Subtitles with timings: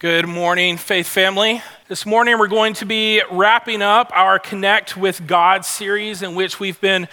[0.00, 1.60] Good morning, Faith Family.
[1.88, 6.60] This morning we're going to be wrapping up our Connect with God series, in which
[6.60, 7.08] we've been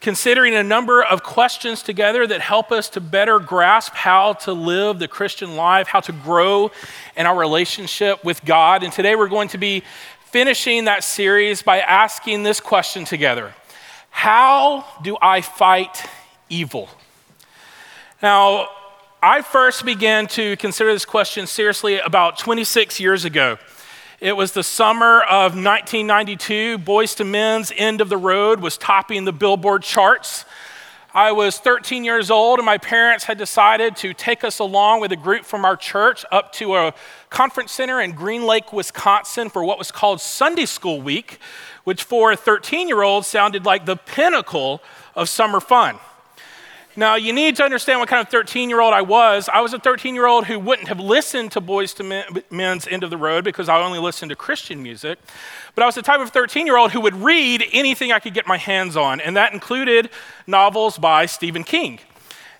[0.00, 5.00] considering a number of questions together that help us to better grasp how to live
[5.00, 6.70] the Christian life, how to grow
[7.16, 8.84] in our relationship with God.
[8.84, 9.82] And today we're going to be
[10.26, 13.52] finishing that series by asking this question together
[14.10, 16.04] How do I fight
[16.48, 16.88] evil?
[18.22, 18.68] Now,
[19.20, 23.58] I first began to consider this question seriously about 26 years ago.
[24.20, 26.78] It was the summer of 1992.
[26.78, 30.44] Boyz II Men's End of the Road was topping the Billboard charts.
[31.12, 35.10] I was 13 years old, and my parents had decided to take us along with
[35.10, 36.94] a group from our church up to a
[37.28, 41.40] conference center in Green Lake, Wisconsin for what was called Sunday School Week,
[41.82, 44.80] which for a 13 year old sounded like the pinnacle
[45.16, 45.98] of summer fun.
[46.98, 49.48] Now, you need to understand what kind of 13 year old I was.
[49.48, 53.04] I was a 13 year old who wouldn't have listened to Boyz II Men's End
[53.04, 55.20] of the Road because I only listened to Christian music.
[55.76, 58.34] But I was the type of 13 year old who would read anything I could
[58.34, 60.10] get my hands on, and that included
[60.48, 62.00] novels by Stephen King.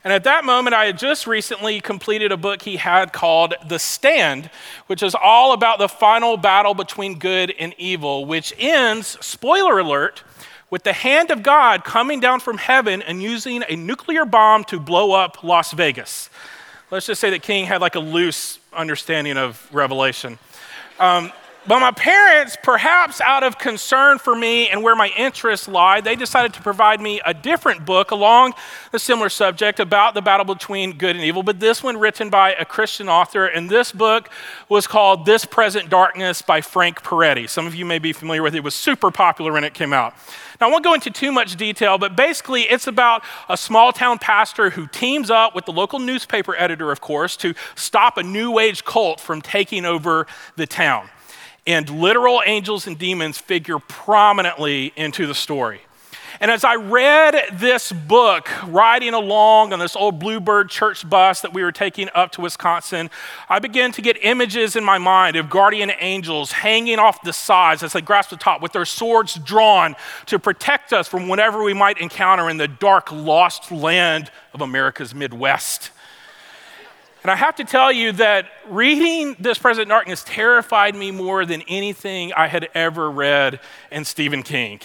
[0.05, 3.81] And at that moment, I had just recently completed a book he had called The
[3.81, 4.51] Stand,
[4.87, 10.23] which is all about the final battle between good and evil, which ends, spoiler alert,
[10.71, 14.79] with the hand of God coming down from heaven and using a nuclear bomb to
[14.79, 16.31] blow up Las Vegas.
[16.91, 20.39] Let's just say that King had like a loose understanding of Revelation.
[20.99, 21.33] Um,
[21.69, 26.17] but my parents, perhaps out of concern for me and where my interests lie, they
[26.17, 28.55] decided to provide me a different book along
[28.95, 32.55] a similar subject about the battle between good and evil, but this one written by
[32.55, 33.45] a Christian author.
[33.45, 34.31] And this book
[34.71, 37.47] was called This Present Darkness by Frank Peretti.
[37.49, 38.59] Some of you may be familiar with it.
[38.59, 40.15] It was super popular when it came out.
[40.61, 44.19] Now, I won't go into too much detail, but basically, it's about a small town
[44.19, 48.59] pastor who teams up with the local newspaper editor, of course, to stop a new
[48.59, 51.11] age cult from taking over the town.
[51.69, 55.83] And literal angels and demons figure prominently into the story.
[56.41, 61.53] And as I read this book, riding along on this old Bluebird church bus that
[61.53, 63.11] we were taking up to Wisconsin,
[63.51, 67.83] I began to get images in my mind of guardian angels hanging off the sides
[67.83, 71.75] as they grasp the top with their swords drawn to protect us from whatever we
[71.75, 75.91] might encounter in the dark, lost land of America's Midwest.
[77.23, 81.63] And I have to tell you that reading This Present Darkness terrified me more than
[81.63, 83.59] anything I had ever read
[83.91, 84.81] in Stephen King.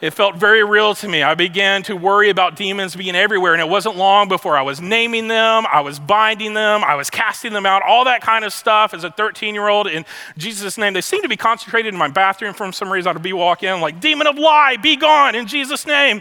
[0.00, 1.22] It felt very real to me.
[1.22, 4.80] I began to worry about demons being everywhere, and it wasn't long before I was
[4.80, 8.52] naming them, I was binding them, I was casting them out, all that kind of
[8.52, 10.04] stuff as a 13 year old in
[10.36, 10.92] Jesus' name.
[10.92, 13.16] They seemed to be concentrated in my bathroom for some reason.
[13.16, 16.20] I'd be walking in, like, demon of lie, be gone in Jesus' name.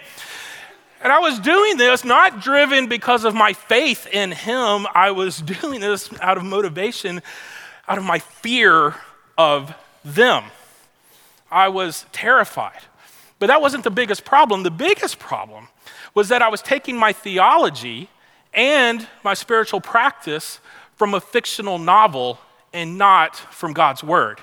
[1.04, 5.38] And I was doing this not driven because of my faith in Him, I was
[5.62, 7.22] doing this out of motivation,
[7.90, 8.96] out of my fear
[9.38, 9.76] of
[10.06, 10.46] them.
[11.52, 12.80] I was terrified.
[13.38, 14.64] But that wasn't the biggest problem.
[14.64, 15.68] The biggest problem
[16.16, 18.08] was that I was taking my theology
[18.54, 20.60] and my spiritual practice
[20.96, 22.40] from a fictional novel
[22.72, 24.40] and not from God's Word.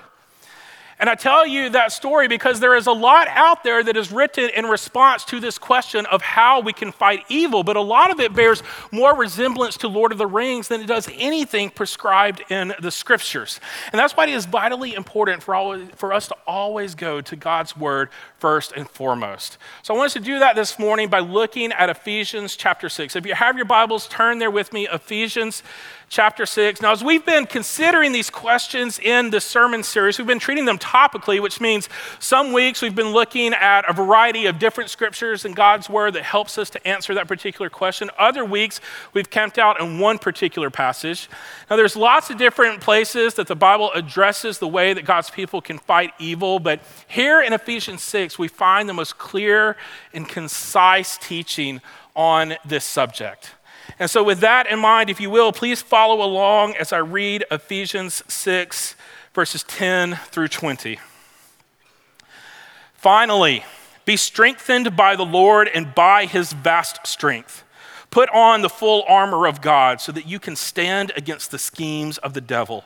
[1.00, 4.12] And I tell you that story because there is a lot out there that is
[4.12, 8.11] written in response to this question of how we can fight evil, but a lot
[8.11, 8.62] of it bears
[8.93, 13.61] more resemblance to Lord of the Rings than it does anything prescribed in the scriptures.
[13.93, 17.34] And that's why it is vitally important for, all, for us to always go to
[17.34, 19.56] God's word first and foremost.
[19.82, 23.17] So I want us to do that this morning by looking at Ephesians chapter 6.
[23.17, 25.62] If you have your Bibles, turn there with me, Ephesians
[26.10, 26.82] chapter 6.
[26.82, 30.76] Now, as we've been considering these questions in the sermon series, we've been treating them
[30.76, 31.88] topically, which means
[32.19, 36.25] some weeks we've been looking at a variety of different scriptures in God's Word that
[36.25, 38.10] helps us to answer that particular question.
[38.19, 38.81] Other weeks
[39.15, 41.31] we've camped out in one particular passage.
[41.70, 45.60] Now, there's lots of different places that the Bible addresses the way that God's people
[45.60, 49.76] can fight evil, but here in Ephesians 6, we find the most clear
[50.12, 51.81] and concise teaching
[52.16, 53.54] on this subject.
[53.99, 57.45] And so, with that in mind, if you will, please follow along as I read
[57.51, 58.95] Ephesians 6,
[59.35, 60.99] verses 10 through 20.
[62.94, 63.65] Finally,
[64.05, 67.65] be strengthened by the Lord and by his vast strength.
[68.11, 72.19] Put on the full armor of God so that you can stand against the schemes
[72.19, 72.85] of the devil.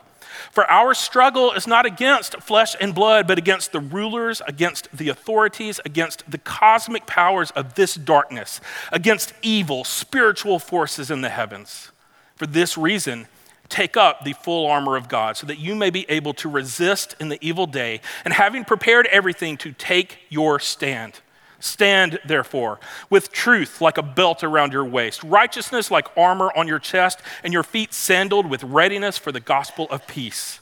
[0.51, 5.09] For our struggle is not against flesh and blood, but against the rulers, against the
[5.09, 8.61] authorities, against the cosmic powers of this darkness,
[8.93, 11.91] against evil spiritual forces in the heavens.
[12.37, 13.29] For this reason,
[13.69, 17.17] take up the full armor of God so that you may be able to resist
[17.19, 21.21] in the evil day, and having prepared everything, to take your stand.
[21.65, 22.79] Stand, therefore,
[23.09, 27.55] with truth like a belt around your waist, righteousness like armor on your chest, and
[27.55, 30.61] your feet sandaled with readiness for the gospel of peace.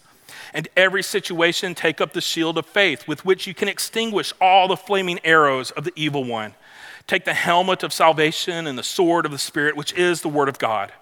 [0.54, 4.68] And every situation, take up the shield of faith with which you can extinguish all
[4.68, 6.54] the flaming arrows of the evil one.
[7.08, 10.48] Take the helmet of salvation and the sword of the Spirit, which is the word
[10.48, 10.92] of God.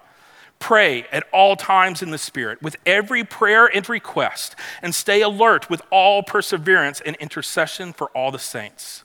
[0.57, 5.69] Pray at all times in the Spirit with every prayer and request, and stay alert
[5.69, 9.03] with all perseverance and intercession for all the saints.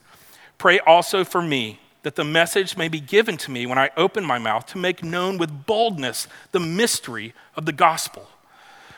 [0.59, 4.25] Pray also for me that the message may be given to me when I open
[4.25, 8.29] my mouth to make known with boldness the mystery of the gospel.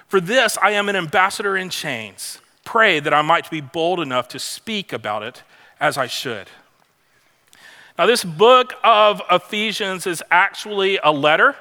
[0.09, 2.39] For this I am an ambassador in chains.
[2.65, 5.43] Pray that I might be bold enough to speak about it
[5.81, 6.49] as I should.
[7.99, 11.57] Now, this book of Ephesians is actually a letter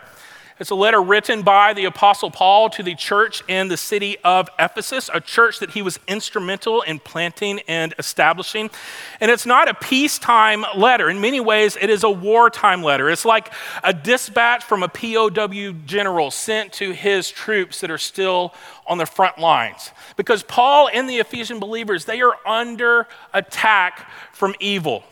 [0.60, 4.50] it's a letter written by the Apostle Paul to the church in the city of
[4.58, 8.72] Ephesus, a church that he was instrumental in planting and establishing.
[9.20, 11.10] And it's not a peacetime letter.
[11.10, 13.10] In many ways, it is a wartime letter.
[13.10, 18.54] It's like a dispatch from a POW general sent to his troops that are still
[18.88, 19.92] on the front lines.
[20.16, 25.04] Because Paul and the Ephesian believers, they are under attack from evil.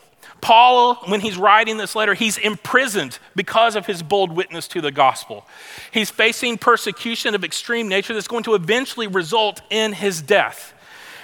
[0.46, 4.92] Paul, when he's writing this letter, he's imprisoned because of his bold witness to the
[4.92, 5.44] gospel.
[5.90, 10.72] He's facing persecution of extreme nature that's going to eventually result in his death.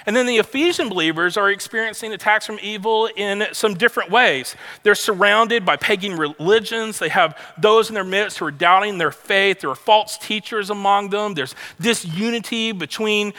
[0.05, 4.57] And then the Ephesian believers are experiencing attacks from evil in some different ways.
[4.83, 6.99] They're surrounded by pagan religions.
[6.99, 9.61] They have those in their midst who are doubting their faith.
[9.61, 11.33] There are false teachers among them.
[11.33, 13.33] There's disunity between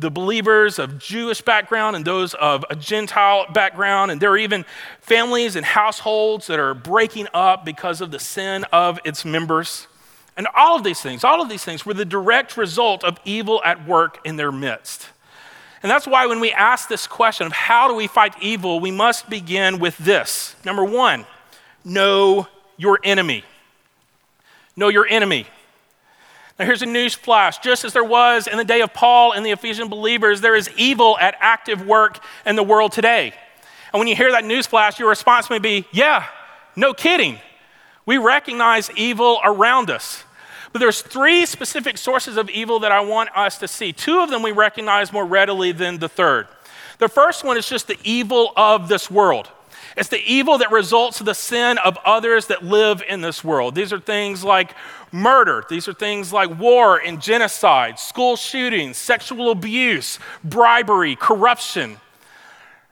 [0.00, 4.10] the believers of Jewish background and those of a Gentile background.
[4.10, 4.64] And there are even
[5.00, 9.86] families and households that are breaking up because of the sin of its members.
[10.36, 13.60] And all of these things, all of these things were the direct result of evil
[13.64, 15.08] at work in their midst.
[15.82, 18.90] And that's why when we ask this question of how do we fight evil, we
[18.90, 20.54] must begin with this.
[20.64, 21.26] Number one,
[21.84, 23.44] know your enemy.
[24.76, 25.46] Know your enemy.
[26.60, 27.56] Now, here's a news flash.
[27.60, 30.68] Just as there was in the day of Paul and the Ephesian believers, there is
[30.76, 33.32] evil at active work in the world today.
[33.94, 36.26] And when you hear that news flash, your response may be, Yeah,
[36.76, 37.38] no kidding.
[38.04, 40.24] We recognize evil around us.
[40.70, 43.94] But there's three specific sources of evil that I want us to see.
[43.94, 46.46] Two of them we recognize more readily than the third.
[46.98, 49.48] The first one is just the evil of this world.
[49.96, 53.74] It's the evil that results from the sin of others that live in this world.
[53.74, 54.74] These are things like
[55.12, 55.64] murder.
[55.68, 61.98] These are things like war and genocide, school shootings, sexual abuse, bribery, corruption.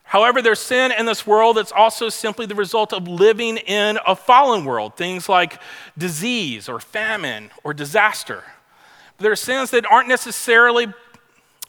[0.09, 4.17] However, there's sin in this world that's also simply the result of living in a
[4.17, 5.61] fallen world, things like
[5.99, 8.43] disease or famine or disaster.
[9.17, 10.87] But there are sins that aren't necessarily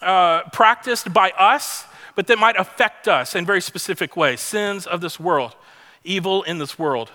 [0.02, 1.84] uh, practiced by us,
[2.20, 5.56] but that might affect us in very specific ways sins of this world,
[6.04, 7.10] evil in this world.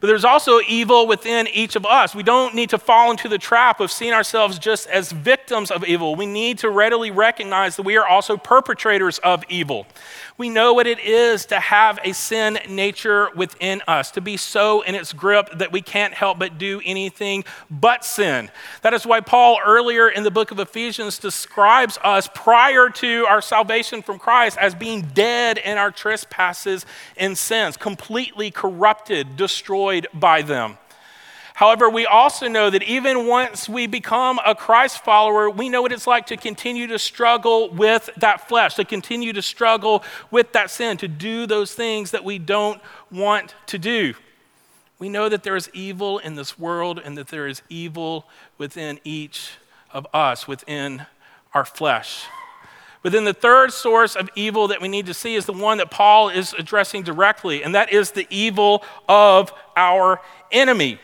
[0.00, 2.14] But there's also evil within each of us.
[2.14, 5.84] We don't need to fall into the trap of seeing ourselves just as victims of
[5.84, 6.14] evil.
[6.14, 9.86] We need to readily recognize that we are also perpetrators of evil.
[10.36, 14.82] We know what it is to have a sin nature within us, to be so
[14.82, 18.50] in its grip that we can't help but do anything but sin.
[18.82, 23.40] That is why Paul, earlier in the book of Ephesians, describes us prior to our
[23.40, 26.84] salvation from Christ as being dead in our trespasses
[27.16, 30.78] and sins, completely corrupted, destroyed by them.
[31.54, 35.90] However, we also know that even once we become a Christ follower, we know what
[35.90, 40.70] it's like to continue to struggle with that flesh, to continue to struggle with that
[40.70, 42.78] sin, to do those things that we don't
[43.10, 44.12] want to do.
[44.98, 48.26] We know that there is evil in this world and that there is evil
[48.58, 49.52] within each
[49.92, 51.06] of us, within
[51.54, 52.26] our flesh.
[53.06, 55.78] But then the third source of evil that we need to see is the one
[55.78, 60.20] that Paul is addressing directly, and that is the evil of our
[60.50, 60.98] enemy.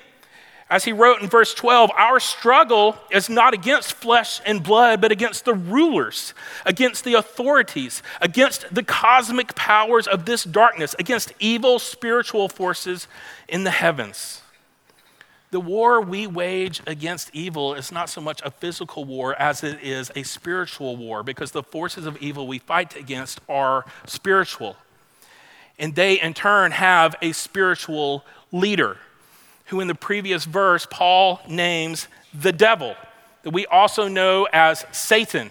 [0.68, 5.12] As he wrote in verse 12, our struggle is not against flesh and blood, but
[5.12, 6.34] against the rulers,
[6.66, 13.06] against the authorities, against the cosmic powers of this darkness, against evil spiritual forces
[13.46, 14.41] in the heavens.
[15.52, 19.82] The war we wage against evil is not so much a physical war as it
[19.82, 24.76] is a spiritual war, because the forces of evil we fight against are spiritual.
[25.78, 28.96] And they, in turn, have a spiritual leader
[29.66, 32.96] who in the previous verse Paul names the devil,
[33.42, 35.50] that we also know as Satan.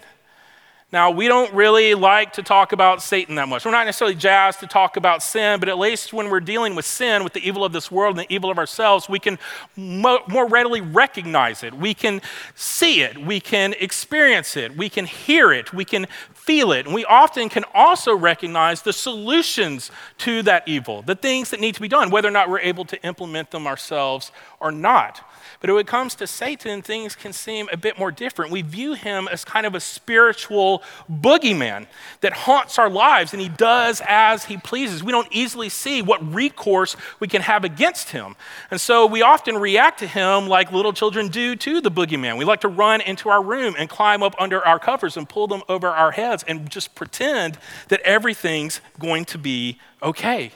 [0.92, 3.64] Now, we don't really like to talk about Satan that much.
[3.64, 6.84] We're not necessarily jazzed to talk about sin, but at least when we're dealing with
[6.84, 9.38] sin, with the evil of this world and the evil of ourselves, we can
[9.74, 11.72] mo- more readily recognize it.
[11.72, 12.20] We can
[12.54, 13.16] see it.
[13.16, 14.76] We can experience it.
[14.76, 15.72] We can hear it.
[15.72, 16.06] We can
[16.44, 16.86] feel it.
[16.86, 21.76] And we often can also recognize the solutions to that evil, the things that need
[21.76, 25.20] to be done, whether or not we're able to implement them ourselves or not.
[25.60, 28.50] But when it comes to Satan, things can seem a bit more different.
[28.50, 31.86] We view him as kind of a spiritual boogeyman
[32.20, 35.04] that haunts our lives, and he does as he pleases.
[35.04, 38.34] We don't easily see what recourse we can have against him.
[38.72, 42.36] And so we often react to him like little children do to the boogeyman.
[42.36, 45.46] We like to run into our room and climb up under our covers and pull
[45.46, 47.58] them over our heads and just pretend
[47.88, 50.52] that everything's going to be okay.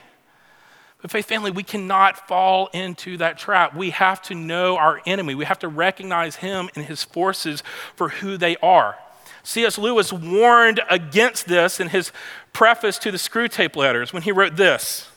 [1.01, 3.75] But, faith family, we cannot fall into that trap.
[3.75, 5.35] We have to know our enemy.
[5.35, 7.61] We have to recognize him and his forces
[7.95, 8.97] for who they are.
[9.43, 9.77] C.S.
[9.77, 12.11] Lewis warned against this in his
[12.51, 15.09] preface to the Screwtape Letters when he wrote this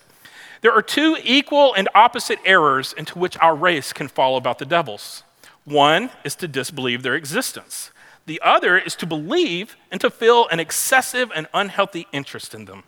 [0.61, 4.67] There are two equal and opposite errors into which our race can fall about the
[4.67, 5.25] devils.
[5.65, 7.91] One is to disbelieve their existence,
[8.31, 12.85] the other is to believe and to feel an excessive and unhealthy interest in them.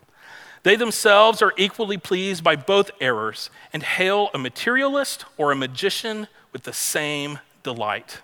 [0.62, 6.28] They themselves are equally pleased by both errors and hail a materialist or a magician
[6.52, 8.20] with the same delight.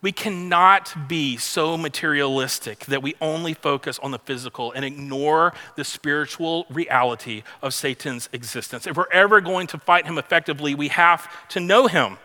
[0.00, 5.84] We cannot be so materialistic that we only focus on the physical and ignore the
[5.84, 8.86] spiritual reality of Satan's existence.
[8.86, 12.16] If we're ever going to fight him effectively, we have to know him.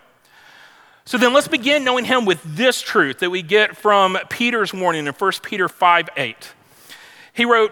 [1.07, 5.05] So then let's begin knowing him with this truth that we get from Peter's warning
[5.05, 6.53] in 1 Peter 5 8.
[7.33, 7.71] He wrote,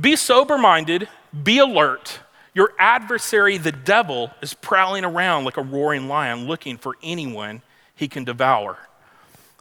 [0.00, 1.08] be sober minded,
[1.42, 2.20] be alert.
[2.54, 7.62] Your adversary, the devil, is prowling around like a roaring lion looking for anyone
[7.96, 8.78] he can devour.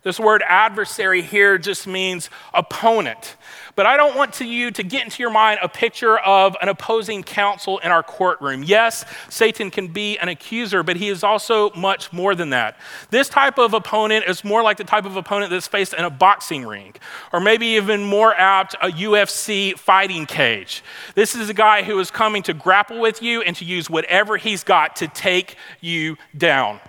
[0.03, 3.35] This word adversary here just means opponent.
[3.75, 6.69] But I don't want to you to get into your mind a picture of an
[6.69, 8.63] opposing counsel in our courtroom.
[8.63, 12.77] Yes, Satan can be an accuser, but he is also much more than that.
[13.09, 16.09] This type of opponent is more like the type of opponent that's faced in a
[16.09, 16.95] boxing ring,
[17.33, 20.83] or maybe even more apt, a UFC fighting cage.
[21.15, 24.37] This is a guy who is coming to grapple with you and to use whatever
[24.37, 26.79] he's got to take you down.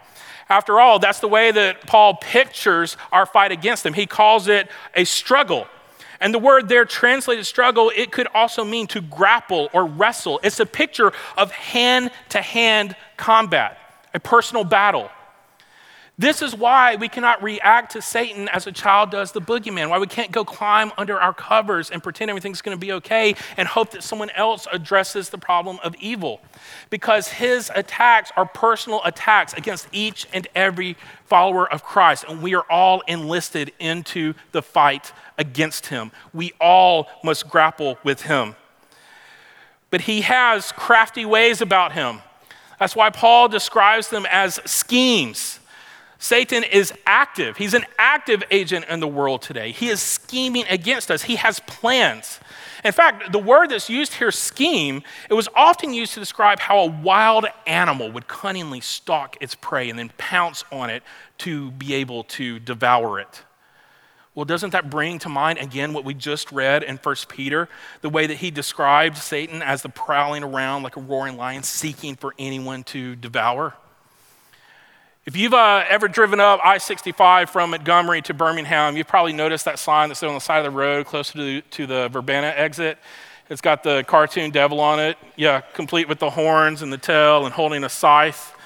[0.48, 3.92] After all, that's the way that Paul pictures our fight against them.
[3.94, 5.66] He calls it a struggle.
[6.20, 10.40] And the word there translated struggle, it could also mean to grapple or wrestle.
[10.42, 13.78] It's a picture of hand to hand combat,
[14.14, 15.10] a personal battle.
[16.20, 20.00] This is why we cannot react to Satan as a child does the boogeyman, why
[20.00, 23.68] we can't go climb under our covers and pretend everything's going to be okay and
[23.68, 26.40] hope that someone else addresses the problem of evil.
[26.90, 32.56] Because his attacks are personal attacks against each and every follower of Christ, and we
[32.56, 36.10] are all enlisted into the fight against him.
[36.34, 38.56] We all must grapple with him.
[39.90, 42.22] But he has crafty ways about him.
[42.80, 45.60] That's why Paul describes them as schemes
[46.20, 47.56] Satan is active.
[47.56, 49.70] He's an active agent in the world today.
[49.70, 51.22] He is scheming against us.
[51.22, 52.40] He has plans.
[52.84, 56.80] In fact, the word that's used here, scheme, it was often used to describe how
[56.80, 61.04] a wild animal would cunningly stalk its prey and then pounce on it
[61.38, 63.42] to be able to devour it.
[64.34, 67.68] Well, doesn't that bring to mind again what we just read in 1 Peter?
[68.02, 72.16] The way that he described Satan as the prowling around like a roaring lion, seeking
[72.16, 73.74] for anyone to devour?
[75.28, 79.66] If you've uh, ever driven up I 65 from Montgomery to Birmingham, you've probably noticed
[79.66, 82.46] that sign that's on the side of the road closer to the, to the Verbena
[82.46, 82.96] exit.
[83.50, 87.44] It's got the cartoon devil on it, yeah, complete with the horns and the tail
[87.44, 88.56] and holding a scythe.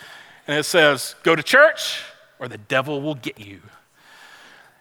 [0.47, 2.04] And it says, Go to church
[2.38, 3.61] or the devil will get you.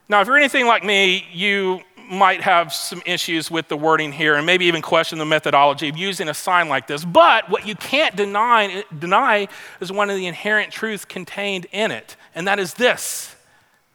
[0.08, 4.36] Now, if you're anything like me, you might have some issues with the wording here
[4.36, 7.06] and maybe even question the methodology of using a sign like this.
[7.06, 9.48] But what you can't deny, deny
[9.80, 13.36] is one of the inherent truths contained in it, and that is this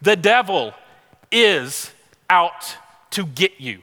[0.01, 0.75] the devil
[1.31, 1.93] is
[2.31, 2.77] out
[3.11, 3.83] to get you.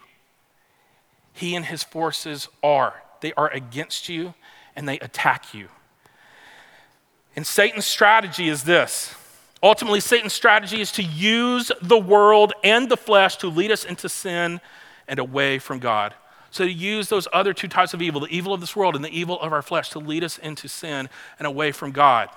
[1.34, 3.02] He and his forces are.
[3.22, 4.34] They are against you
[4.76, 5.70] and they attack you.
[7.36, 9.16] And Satan's strategy is this
[9.64, 14.10] Ultimately, Satan's strategy is to use the world and the flesh to lead us into
[14.10, 14.60] sin
[15.08, 16.14] and away from God.
[16.52, 19.04] So, to use those other two types of evil, the evil of this world and
[19.04, 22.30] the evil of our flesh, to lead us into sin and away from God.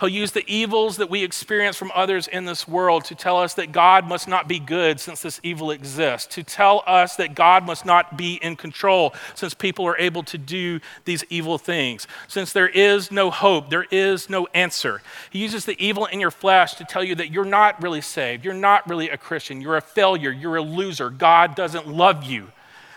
[0.00, 3.52] He'll use the evils that we experience from others in this world to tell us
[3.54, 7.66] that God must not be good since this evil exists, to tell us that God
[7.66, 12.52] must not be in control since people are able to do these evil things, since
[12.54, 15.02] there is no hope, there is no answer.
[15.28, 18.42] He uses the evil in your flesh to tell you that you're not really saved,
[18.42, 22.48] you're not really a Christian, you're a failure, you're a loser, God doesn't love you.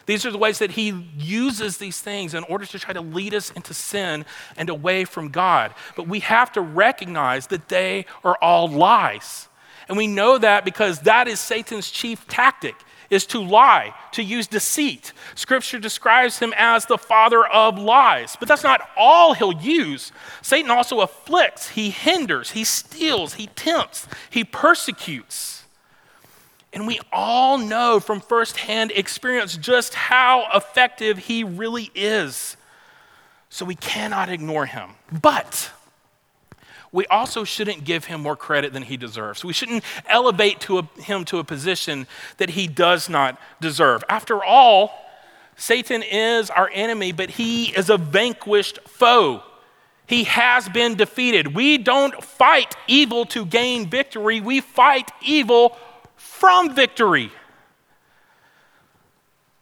[0.05, 3.33] These are the ways that he uses these things in order to try to lead
[3.33, 4.25] us into sin
[4.57, 5.73] and away from God.
[5.95, 9.47] But we have to recognize that they are all lies.
[9.87, 12.75] And we know that because that is Satan's chief tactic
[13.09, 15.13] is to lie, to use deceit.
[15.35, 20.11] Scripture describes him as the father of lies, but that's not all he'll use.
[20.41, 25.62] Satan also afflicts, he hinders, he steals, he tempts, he persecutes.
[26.73, 32.57] And we all know from firsthand experience just how effective he really is.
[33.49, 34.91] So we cannot ignore him.
[35.21, 35.71] But
[36.91, 39.43] we also shouldn't give him more credit than he deserves.
[39.43, 44.03] We shouldn't elevate to a, him to a position that he does not deserve.
[44.09, 44.93] After all,
[45.55, 49.43] Satan is our enemy, but he is a vanquished foe.
[50.05, 51.55] He has been defeated.
[51.55, 55.77] We don't fight evil to gain victory, we fight evil
[56.43, 57.31] from victory.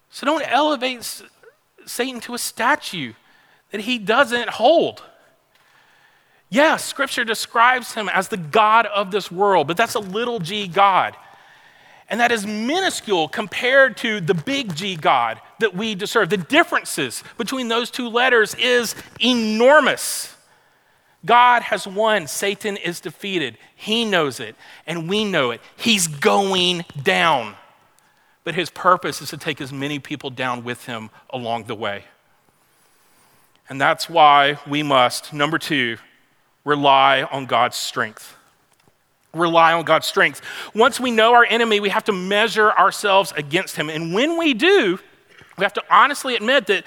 [0.10, 1.22] So don't elevate
[1.86, 3.14] Satan to a statue
[3.70, 5.04] that he doesn't hold.
[6.50, 10.68] Yes, scripture describes him as the God of this world, but that's a little g
[10.68, 11.16] God.
[12.10, 16.32] And that is minuscule compared to the big G God that we deserve.
[16.32, 20.31] The differences between those two letters is enormous.
[21.26, 23.58] God has won, Satan is defeated.
[23.76, 24.56] He knows it,
[24.88, 25.62] and we know it.
[25.76, 27.56] He's going down.
[28.44, 32.06] But his purpose is to take as many people down with him along the way.
[33.70, 35.98] And that's why we must, number two,
[36.66, 38.36] rely on God's strength.
[39.34, 40.42] Rely on God's strength.
[40.74, 43.90] Once we know our enemy, we have to measure ourselves against him.
[43.90, 45.00] And when we do,
[45.58, 46.84] we have to honestly admit that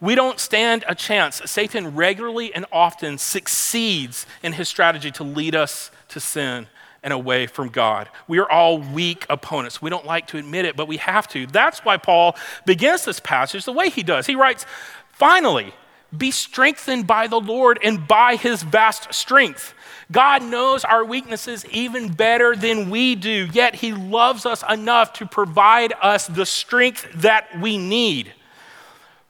[0.00, 1.40] we don't stand a chance.
[1.46, 6.66] Satan regularly and often succeeds in his strategy to lead us to sin
[7.02, 8.08] and away from God.
[8.28, 9.80] We are all weak opponents.
[9.80, 11.46] We don't like to admit it, but we have to.
[11.46, 12.36] That's why Paul
[12.66, 14.26] begins this passage the way he does.
[14.26, 14.66] He writes,
[15.12, 15.72] Finally,
[16.16, 19.72] be strengthened by the Lord and by his vast strength.
[20.12, 25.26] God knows our weaknesses even better than we do, yet he loves us enough to
[25.26, 28.32] provide us the strength that we need.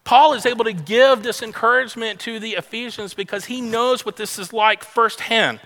[0.07, 4.39] Paul is able to give this encouragement to the Ephesians because he knows what this
[4.39, 5.59] is like firsthand.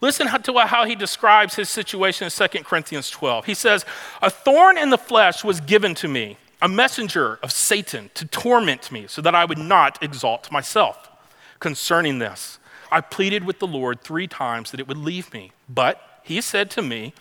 [0.00, 3.46] Listen to how he describes his situation in 2 Corinthians 12.
[3.46, 3.84] He says,
[4.22, 8.92] A thorn in the flesh was given to me, a messenger of Satan to torment
[8.92, 11.10] me so that I would not exalt myself.
[11.58, 12.60] Concerning this,
[12.92, 15.50] I pleaded with the Lord three times that it would leave me.
[15.68, 17.12] But he said to me,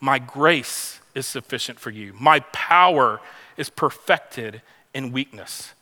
[0.00, 3.20] My grace is sufficient for you, my power
[3.56, 4.62] is perfected
[4.94, 5.74] in weakness.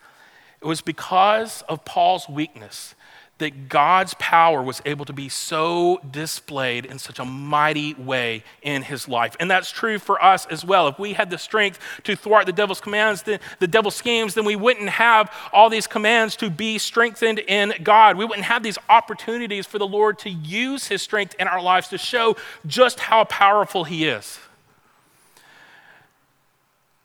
[0.61, 2.95] It was because of Paul's weakness
[3.41, 8.83] that God's power was able to be so displayed in such a mighty way in
[8.83, 9.35] his life.
[9.41, 10.89] And that's true for us as well.
[10.89, 14.45] If we had the strength to thwart the devil's commands, the, the devil's schemes, then
[14.45, 18.17] we wouldn't have all these commands to be strengthened in God.
[18.17, 21.89] We wouldn't have these opportunities for the Lord to use his strength in our lives
[21.89, 24.39] to show just how powerful he is.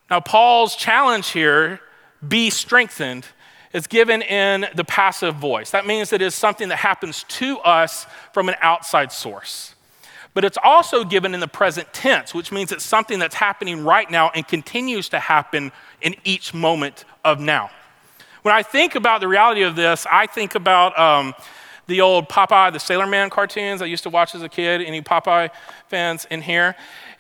[0.10, 1.80] Now, Paul's challenge here
[2.28, 3.26] be strengthened
[3.76, 5.72] is given in the passive voice.
[5.72, 9.76] That means it is something that happens to us from an outside source.
[10.34, 14.10] But it's also given in the present tense, which means it's something that's happening right
[14.10, 17.70] now and continues to happen in each moment of now.
[18.44, 21.34] When I think about the reality of this, I think about um,
[21.88, 24.82] the old Popeye the Sailor Man cartoons I used to watch as a kid.
[24.82, 25.50] Any Popeye
[25.88, 26.76] fans in here?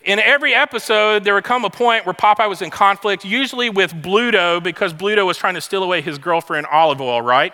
[0.06, 3.92] in every episode, there would come a point where Popeye was in conflict, usually with
[3.92, 7.54] Bluto, because Bluto was trying to steal away his girlfriend, Olive Oyl, right?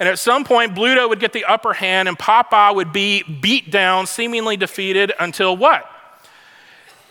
[0.00, 3.70] And at some point, Bluto would get the upper hand, and Popeye would be beat
[3.70, 5.88] down, seemingly defeated, until what?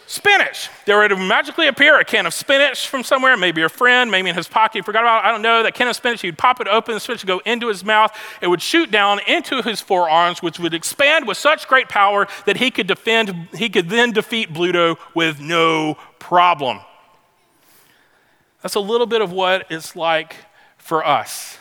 [0.06, 0.70] Spinach.
[0.86, 4.36] There would magically appear a can of spinach from somewhere, maybe a friend, maybe in
[4.36, 5.64] his pocket, he forgot about it, I don't know.
[5.64, 8.12] That can of spinach, he'd pop it open, the spinach would go into his mouth,
[8.42, 12.58] it would shoot down into his forearms, which would expand with such great power that
[12.58, 16.82] he could defend, he could then defeat Bluto with no problem.
[18.62, 20.36] That's a little bit of what it's like
[20.78, 21.58] for us.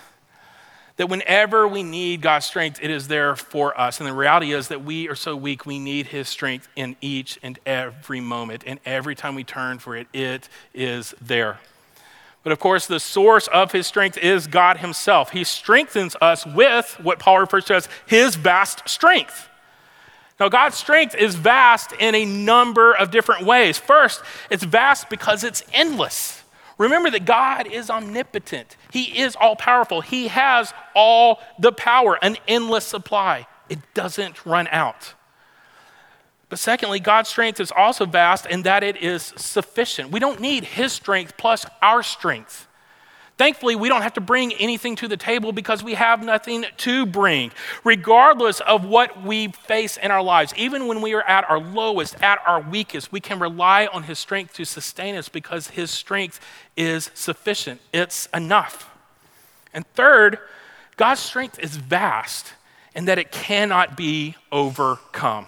[1.02, 3.98] That whenever we need God's strength, it is there for us.
[3.98, 7.40] And the reality is that we are so weak, we need His strength in each
[7.42, 8.62] and every moment.
[8.68, 11.58] And every time we turn for it, it is there.
[12.44, 15.30] But of course, the source of His strength is God Himself.
[15.30, 19.48] He strengthens us with what Paul refers to as His vast strength.
[20.38, 23.76] Now, God's strength is vast in a number of different ways.
[23.76, 26.44] First, it's vast because it's endless.
[26.78, 32.36] Remember that God is omnipotent, He is all powerful, He has all the power, an
[32.46, 33.46] endless supply.
[33.70, 35.14] It doesn't run out.
[36.50, 40.10] But secondly, God's strength is also vast in that it is sufficient.
[40.10, 42.68] We don't need His strength plus our strength.
[43.42, 47.04] Thankfully, we don't have to bring anything to the table because we have nothing to
[47.04, 47.50] bring,
[47.82, 50.54] regardless of what we face in our lives.
[50.56, 54.20] Even when we are at our lowest, at our weakest, we can rely on His
[54.20, 56.38] strength to sustain us because His strength
[56.76, 57.80] is sufficient.
[57.92, 58.88] It's enough.
[59.74, 60.38] And third,
[60.96, 62.52] God's strength is vast
[62.94, 65.46] in that it cannot be overcome.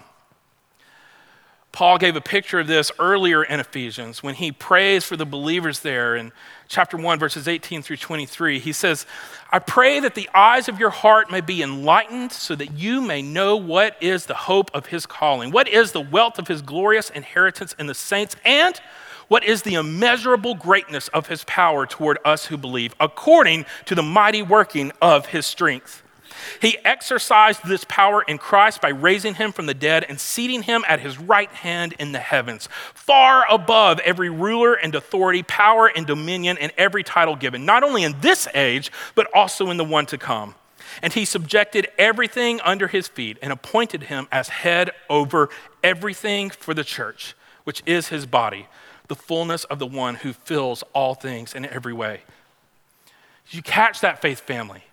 [1.75, 5.81] Paul gave a picture of this earlier in Ephesians when he prays for the believers
[5.81, 6.31] there in
[6.69, 8.59] chapter 1, verses 18 through 23.
[8.59, 9.05] He says,
[9.51, 13.21] I pray that the eyes of your heart may be enlightened so that you may
[13.21, 17.09] know what is the hope of his calling, what is the wealth of his glorious
[17.09, 18.79] inheritance in the saints, and
[19.27, 24.01] what is the immeasurable greatness of his power toward us who believe, according to the
[24.01, 26.04] mighty working of his strength
[26.61, 30.83] he exercised this power in Christ by raising him from the dead and seating him
[30.87, 36.05] at his right hand in the heavens, far above every ruler and authority, power and
[36.07, 40.05] dominion, and every title given, not only in this age, but also in the one
[40.07, 40.55] to come.
[41.01, 45.49] And he subjected everything under his feet and appointed him as head over
[45.83, 48.67] everything for the church, which is his body,
[49.07, 52.21] the fullness of the one who fills all things in every way.
[53.47, 54.83] Did you catch that, faith family?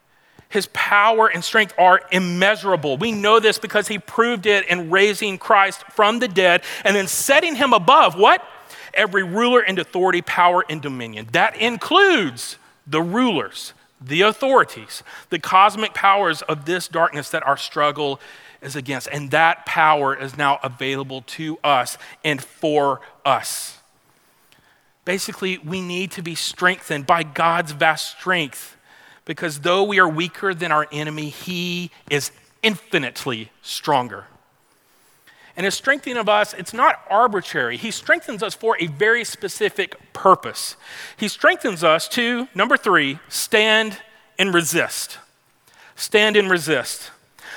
[0.52, 2.98] His power and strength are immeasurable.
[2.98, 7.06] We know this because he proved it in raising Christ from the dead and then
[7.06, 8.46] setting him above what?
[8.92, 11.28] Every ruler and authority, power and dominion.
[11.32, 18.20] That includes the rulers, the authorities, the cosmic powers of this darkness that our struggle
[18.60, 19.08] is against.
[19.10, 23.78] And that power is now available to us and for us.
[25.06, 28.76] Basically, we need to be strengthened by God's vast strength
[29.24, 32.32] because though we are weaker than our enemy, he is
[32.62, 34.26] infinitely stronger.
[35.56, 37.76] And his strengthening of us, it's not arbitrary.
[37.76, 40.76] He strengthens us for a very specific purpose.
[41.16, 43.98] He strengthens us to, number three, stand
[44.38, 45.18] and resist.
[45.94, 47.10] Stand and resist.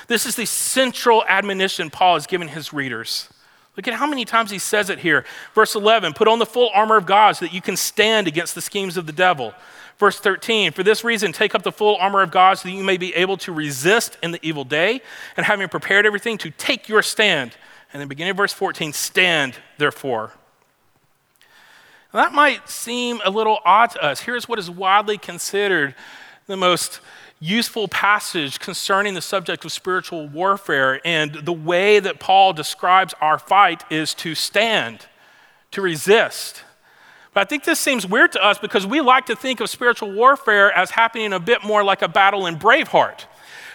[0.08, 3.30] This is the central admonition Paul has given his readers.
[3.76, 5.24] Look at how many times he says it here.
[5.54, 8.54] Verse 11 Put on the full armor of God so that you can stand against
[8.54, 9.54] the schemes of the devil.
[9.98, 12.84] Verse 13, for this reason, take up the full armor of God so that you
[12.84, 15.00] may be able to resist in the evil day,
[15.36, 17.56] and having prepared everything, to take your stand.
[17.92, 20.32] And then beginning of verse 14, stand therefore.
[22.12, 24.20] Now, that might seem a little odd to us.
[24.20, 25.94] Here's what is widely considered
[26.46, 27.00] the most
[27.40, 31.00] useful passage concerning the subject of spiritual warfare.
[31.06, 35.06] And the way that Paul describes our fight is to stand,
[35.70, 36.64] to resist.
[37.36, 40.10] But I think this seems weird to us because we like to think of spiritual
[40.10, 43.26] warfare as happening a bit more like a battle in Braveheart.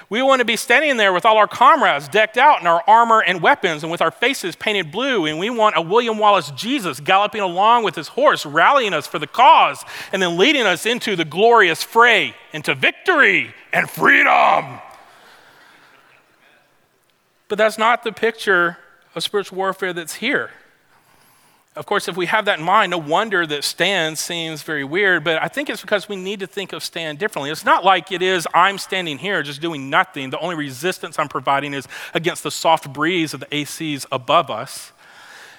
[0.10, 3.22] We want to be standing there with all our comrades decked out in our armor
[3.22, 7.00] and weapons and with our faces painted blue, and we want a William Wallace Jesus
[7.00, 11.16] galloping along with his horse, rallying us for the cause, and then leading us into
[11.16, 14.80] the glorious fray, into victory and freedom.
[17.48, 18.80] But that's not the picture
[19.14, 20.50] of spiritual warfare that's here.
[21.74, 25.24] Of course, if we have that in mind, no wonder that stand seems very weird,
[25.24, 27.50] but I think it's because we need to think of stand differently.
[27.50, 30.32] It's not like it is, I'm standing here just doing nothing.
[30.32, 34.92] The only resistance I'm providing is against the soft breeze of the ACs above us.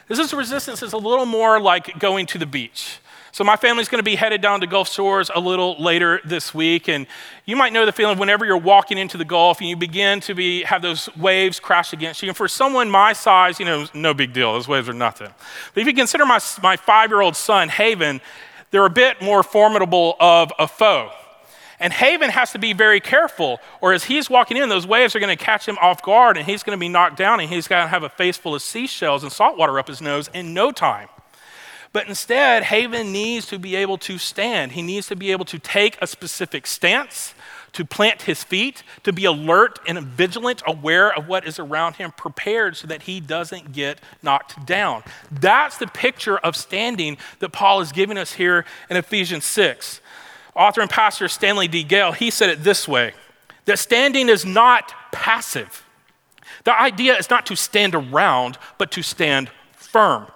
[0.07, 2.99] This is resistance is a little more like going to the beach.
[3.35, 6.53] So, my family's going to be headed down to Gulf Shores a little later this
[6.53, 6.87] week.
[6.87, 7.07] And
[7.47, 10.35] you might know the feeling whenever you're walking into the Gulf and you begin to
[10.35, 12.29] be, have those waves crash against you.
[12.29, 14.53] And for someone my size, you know, no big deal.
[14.53, 15.29] Those waves are nothing.
[15.73, 18.21] But if you consider my, my five year old son, Haven,
[18.71, 21.11] they're a bit more formidable of a foe.
[21.81, 25.21] And Haven has to be very careful, or as he's walking in, those waves are
[25.21, 27.67] going to catch him off guard and he's going to be knocked down and he's
[27.67, 30.53] going to have a face full of seashells and salt water up his nose in
[30.53, 31.09] no time.
[31.93, 34.73] But instead, Haven needs to be able to stand.
[34.73, 37.35] He needs to be able to take a specific stance,
[37.73, 42.13] to plant his feet, to be alert and vigilant, aware of what is around him,
[42.13, 45.03] prepared so that he doesn't get knocked down.
[45.31, 50.01] That's the picture of standing that Paul is giving us here in Ephesians 6.
[50.55, 51.83] Author and pastor Stanley D.
[51.83, 53.13] Gale, he said it this way
[53.65, 55.87] that standing is not passive.
[56.65, 60.27] The idea is not to stand around, but to stand firm.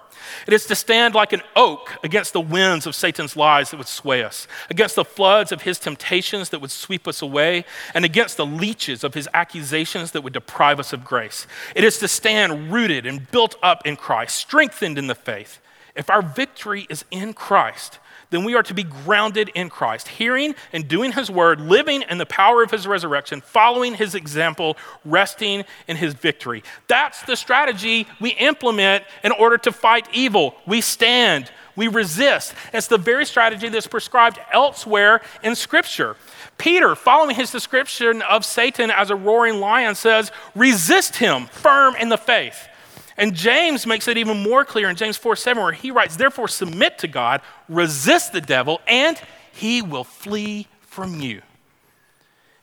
[0.45, 3.87] It is to stand like an oak against the winds of Satan's lies that would
[3.87, 8.37] sway us, against the floods of his temptations that would sweep us away, and against
[8.37, 11.47] the leeches of his accusations that would deprive us of grace.
[11.75, 15.59] It is to stand rooted and built up in Christ, strengthened in the faith.
[15.95, 20.55] If our victory is in Christ, then we are to be grounded in Christ, hearing
[20.73, 25.63] and doing his word, living in the power of his resurrection, following his example, resting
[25.87, 26.63] in his victory.
[26.87, 30.55] That's the strategy we implement in order to fight evil.
[30.65, 32.53] We stand, we resist.
[32.73, 36.17] It's the very strategy that's prescribed elsewhere in Scripture.
[36.57, 42.09] Peter, following his description of Satan as a roaring lion, says, resist him firm in
[42.09, 42.67] the faith.
[43.17, 46.47] And James makes it even more clear in James 4 7, where he writes, Therefore,
[46.47, 49.19] submit to God, resist the devil, and
[49.51, 51.41] he will flee from you.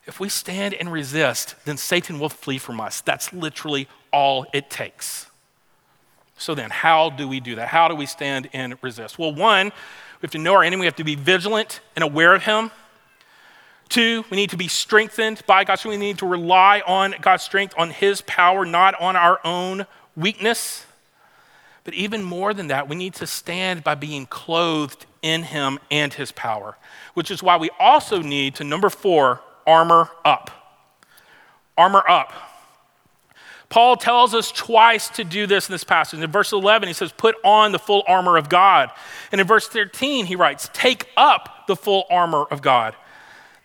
[0.07, 3.01] If we stand and resist, then Satan will flee from us.
[3.01, 5.27] That's literally all it takes.
[6.37, 7.69] So then, how do we do that?
[7.69, 9.19] How do we stand and resist?
[9.19, 12.35] Well, one, we have to know our enemy, we have to be vigilant and aware
[12.35, 12.71] of him.
[13.88, 15.77] Two, we need to be strengthened by God.
[15.77, 19.87] So we need to rely on God's strength, on his power, not on our own
[20.16, 20.87] weakness.
[21.85, 26.12] But even more than that, we need to stand by being clothed in him and
[26.12, 26.77] his power,
[27.14, 30.50] which is why we also need to, number four, armor up.
[31.77, 32.33] Armor up.
[33.68, 36.20] Paul tells us twice to do this in this passage.
[36.20, 38.90] In verse 11, he says, Put on the full armor of God.
[39.33, 42.94] And in verse 13, he writes, Take up the full armor of God.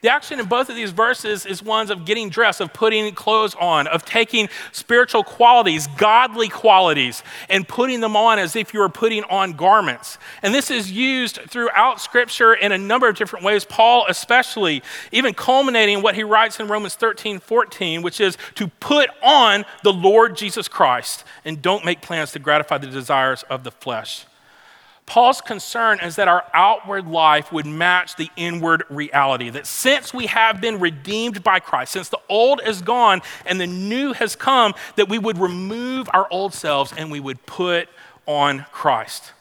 [0.02, 3.54] The action in both of these verses is ones of getting dressed, of putting clothes
[3.60, 8.88] on, of taking spiritual qualities, godly qualities, and putting them on as if you were
[8.88, 10.18] putting on garments.
[10.42, 13.66] And this is used throughout Scripture in a number of different ways.
[13.66, 19.10] Paul, especially, even culminating what he writes in Romans 13 14, which is to put
[19.22, 23.72] on the Lord Jesus Christ and don't make plans to gratify the desires of the
[23.72, 24.26] flesh.
[25.10, 29.50] Paul's concern is that our outward life would match the inward reality.
[29.50, 33.66] That since we have been redeemed by Christ, since the old is gone and the
[33.66, 37.90] new has come, that we would remove our old selves and we would put
[38.28, 39.34] on Christ.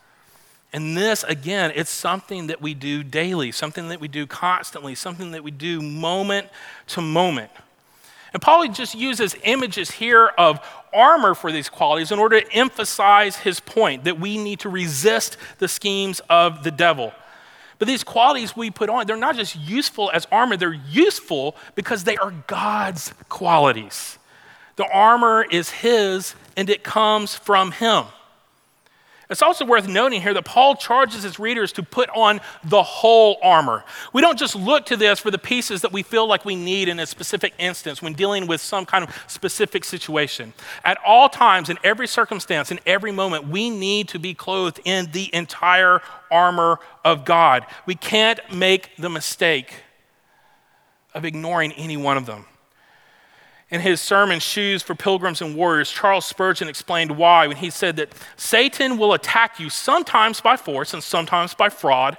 [0.73, 5.33] And this, again, it's something that we do daily, something that we do constantly, something
[5.33, 6.49] that we do moment
[6.89, 7.51] to moment.
[8.33, 10.61] And Paul just uses images here of
[10.93, 15.37] armor for these qualities in order to emphasize his point that we need to resist
[15.59, 17.13] the schemes of the devil.
[17.79, 22.05] But these qualities we put on, they're not just useful as armor, they're useful because
[22.05, 24.19] they are God's qualities.
[24.77, 28.05] The armor is his and it comes from him.
[29.31, 33.37] It's also worth noting here that Paul charges his readers to put on the whole
[33.43, 33.85] armor.
[34.15, 36.89] We don't just look to this for the pieces that we feel like we need
[36.89, 40.55] in a specific instance when dealing with some kind of specific situation.
[40.83, 45.11] At all times, in every circumstance, in every moment, we need to be clothed in
[45.13, 47.67] the entire armor of God.
[47.85, 49.75] We can't make the mistake
[51.13, 52.47] of ignoring any one of them.
[53.71, 57.97] In his sermon, Shoes for Pilgrims and Warriors, Charles Spurgeon explained why when he said
[57.97, 62.17] that Satan will attack you sometimes by force and sometimes by fraud.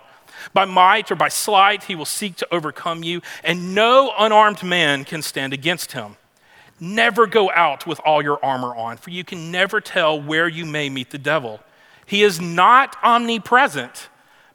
[0.54, 5.04] By might or by sleight, he will seek to overcome you, and no unarmed man
[5.04, 6.18] can stand against him.
[6.80, 10.66] Never go out with all your armor on, for you can never tell where you
[10.66, 11.60] may meet the devil.
[12.06, 14.08] He is not omnipresent,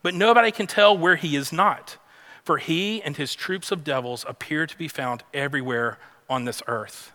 [0.03, 1.99] but nobody can tell where he is not,
[2.45, 5.99] for he and his troops of devils appear to be found everywhere
[6.29, 7.13] on this earth.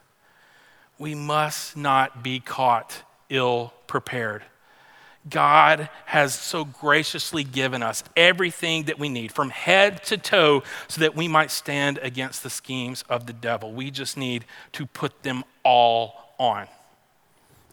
[0.97, 4.43] We must not be caught ill prepared.
[5.29, 11.01] God has so graciously given us everything that we need from head to toe so
[11.01, 13.71] that we might stand against the schemes of the devil.
[13.71, 16.67] We just need to put them all on.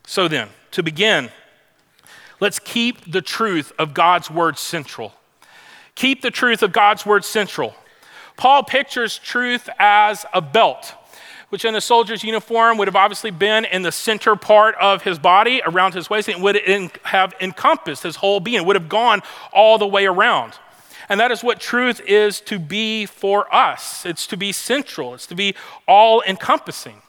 [0.06, 1.30] So, then, to begin,
[2.40, 5.12] let's keep the truth of God's word central.
[5.94, 7.74] Keep the truth of God's word central.
[8.36, 10.94] Paul pictures truth as a belt
[11.48, 15.18] which in a soldier's uniform would have obviously been in the center part of his
[15.18, 16.56] body, around his waist, and would
[17.04, 20.54] have encompassed his whole being, would have gone all the way around.
[21.08, 24.04] And that is what truth is to be for us.
[24.04, 25.54] It's to be central, it's to be
[25.86, 27.02] all encompassing.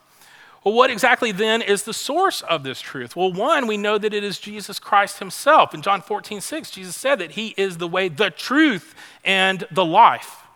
[0.64, 3.16] Well, what exactly then is the source of this truth?
[3.16, 5.74] Well, one, we know that it is Jesus Christ himself.
[5.74, 9.86] In John 14, 6, Jesus said that he is the way, the truth, and the
[9.86, 10.47] life.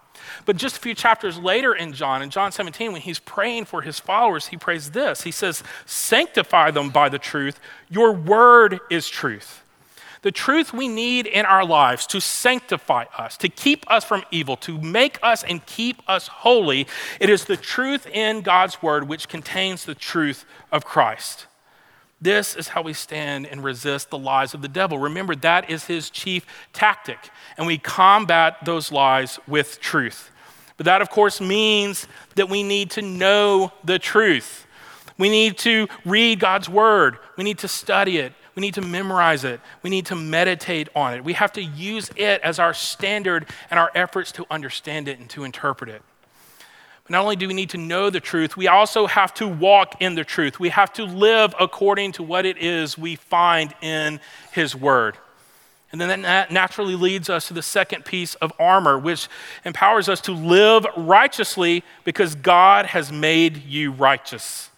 [0.45, 3.81] But just a few chapters later in John, in John 17, when he's praying for
[3.81, 5.21] his followers, he prays this.
[5.23, 7.59] He says, Sanctify them by the truth.
[7.89, 9.63] Your word is truth.
[10.21, 14.55] The truth we need in our lives to sanctify us, to keep us from evil,
[14.57, 16.87] to make us and keep us holy,
[17.19, 21.47] it is the truth in God's word which contains the truth of Christ.
[22.21, 24.99] This is how we stand and resist the lies of the devil.
[24.99, 30.29] Remember, that is his chief tactic, and we combat those lies with truth.
[30.77, 34.67] But that, of course, means that we need to know the truth.
[35.17, 39.43] We need to read God's word, we need to study it, we need to memorize
[39.43, 41.23] it, we need to meditate on it.
[41.23, 45.29] We have to use it as our standard and our efforts to understand it and
[45.31, 46.01] to interpret it.
[47.11, 50.15] Not only do we need to know the truth, we also have to walk in
[50.15, 50.61] the truth.
[50.61, 54.21] We have to live according to what it is we find in
[54.53, 55.17] His Word.
[55.91, 59.27] And then that naturally leads us to the second piece of armor, which
[59.65, 64.70] empowers us to live righteously because God has made you righteous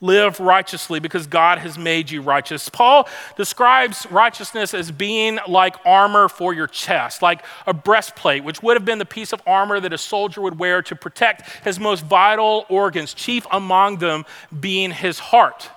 [0.00, 2.68] live righteously because God has made you righteous.
[2.68, 8.76] Paul describes righteousness as being like armor for your chest, like a breastplate, which would
[8.76, 12.04] have been the piece of armor that a soldier would wear to protect his most
[12.04, 14.24] vital organs, chief among them
[14.60, 15.70] being his heart.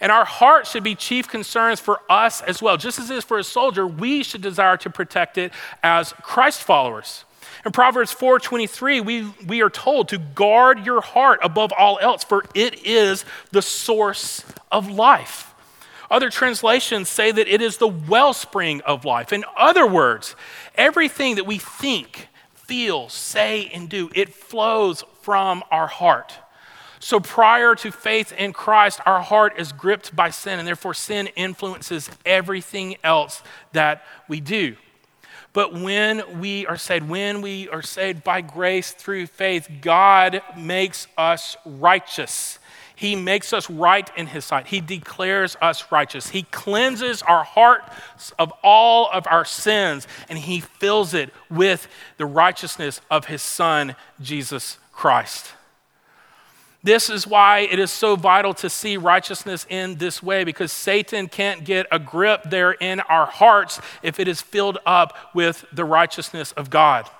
[0.00, 2.76] And our heart should be chief concerns for us as well.
[2.76, 6.62] Just as it is for a soldier, we should desire to protect it as Christ
[6.62, 7.24] followers.
[7.64, 12.44] In Proverbs 4:23, we, we are told to guard your heart above all else, for
[12.54, 15.54] it is the source of life.
[16.10, 19.32] Other translations say that it is the wellspring of life.
[19.32, 20.36] In other words,
[20.76, 26.34] everything that we think, feel, say, and do, it flows from our heart.
[26.98, 31.28] So prior to faith in Christ, our heart is gripped by sin, and therefore sin
[31.36, 33.42] influences everything else
[33.72, 34.76] that we do.
[35.56, 41.06] But when we are saved, when we are saved by grace through faith, God makes
[41.16, 42.58] us righteous.
[42.94, 44.66] He makes us right in His sight.
[44.66, 46.28] He declares us righteous.
[46.28, 51.88] He cleanses our hearts of all of our sins, and He fills it with
[52.18, 55.46] the righteousness of His Son, Jesus Christ.
[56.86, 61.26] This is why it is so vital to see righteousness in this way because Satan
[61.26, 65.84] can't get a grip there in our hearts if it is filled up with the
[65.84, 67.10] righteousness of God.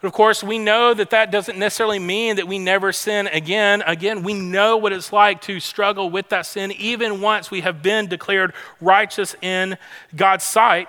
[0.00, 3.82] But of course, we know that that doesn't necessarily mean that we never sin again.
[3.84, 7.82] Again, we know what it's like to struggle with that sin even once we have
[7.82, 9.76] been declared righteous in
[10.16, 10.88] God's sight.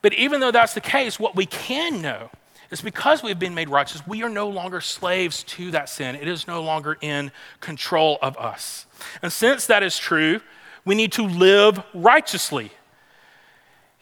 [0.00, 2.30] But even though that's the case, what we can know
[2.70, 6.16] it's because we've been made righteous, we are no longer slaves to that sin.
[6.16, 8.86] It is no longer in control of us.
[9.22, 10.40] And since that is true,
[10.84, 12.70] we need to live righteously.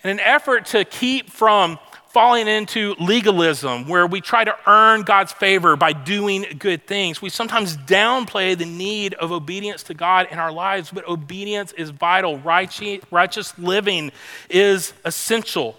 [0.02, 5.32] In an effort to keep from falling into legalism, where we try to earn God's
[5.32, 10.38] favor by doing good things, we sometimes downplay the need of obedience to God in
[10.38, 12.38] our lives, but obedience is vital.
[12.38, 14.12] Righteous living
[14.48, 15.76] is essential.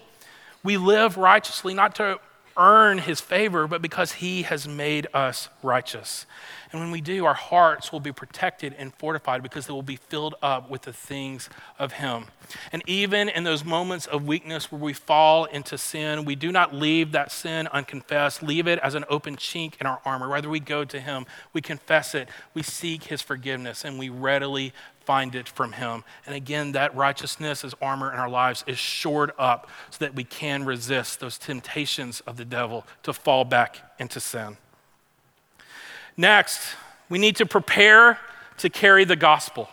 [0.62, 2.20] We live righteously not to
[2.56, 6.26] earn his favor, but because he has made us righteous.
[6.72, 9.96] And when we do, our hearts will be protected and fortified because they will be
[9.96, 12.26] filled up with the things of him.
[12.72, 16.74] And even in those moments of weakness where we fall into sin, we do not
[16.74, 20.28] leave that sin unconfessed, leave it as an open chink in our armor.
[20.28, 24.72] Rather, we go to him, we confess it, we seek his forgiveness, and we readily
[25.06, 26.04] find it from Him.
[26.26, 30.24] And again, that righteousness as armor in our lives is shored up so that we
[30.24, 34.56] can resist those temptations of the devil to fall back into sin.
[36.16, 36.74] Next,
[37.08, 38.18] we need to prepare
[38.58, 39.68] to carry the gospel.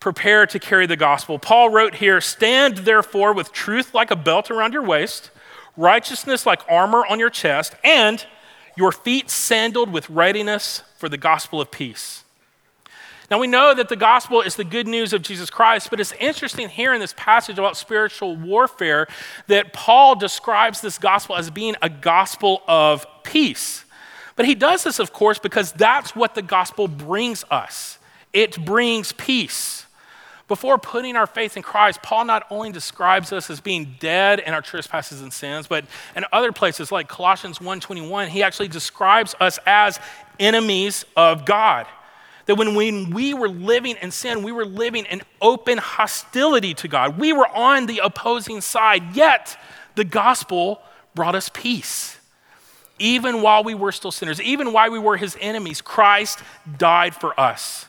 [0.00, 1.38] Prepare to carry the gospel.
[1.38, 5.30] Paul wrote here Stand therefore with truth like a belt around your waist,
[5.76, 8.24] righteousness like armor on your chest, and
[8.76, 12.24] your feet sandaled with readiness for the gospel of peace.
[13.30, 16.12] Now, we know that the gospel is the good news of Jesus Christ, but it's
[16.18, 19.06] interesting here in this passage about spiritual warfare
[19.46, 23.84] that Paul describes this gospel as being a gospel of peace.
[24.34, 27.98] But he does this, of course, because that's what the gospel brings us
[28.32, 29.86] it brings peace.
[30.46, 34.52] Before putting our faith in Christ, Paul not only describes us as being dead in
[34.54, 35.84] our trespasses and sins, but
[36.16, 40.00] in other places like Colossians 1:21, he actually describes us as
[40.38, 41.86] enemies of God.
[42.46, 46.88] That when we, we were living in sin, we were living in open hostility to
[46.88, 47.18] God.
[47.18, 49.58] We were on the opposing side, yet
[49.94, 50.80] the gospel
[51.14, 52.18] brought us peace.
[52.98, 56.40] Even while we were still sinners, even while we were his enemies, Christ
[56.78, 57.86] died for us.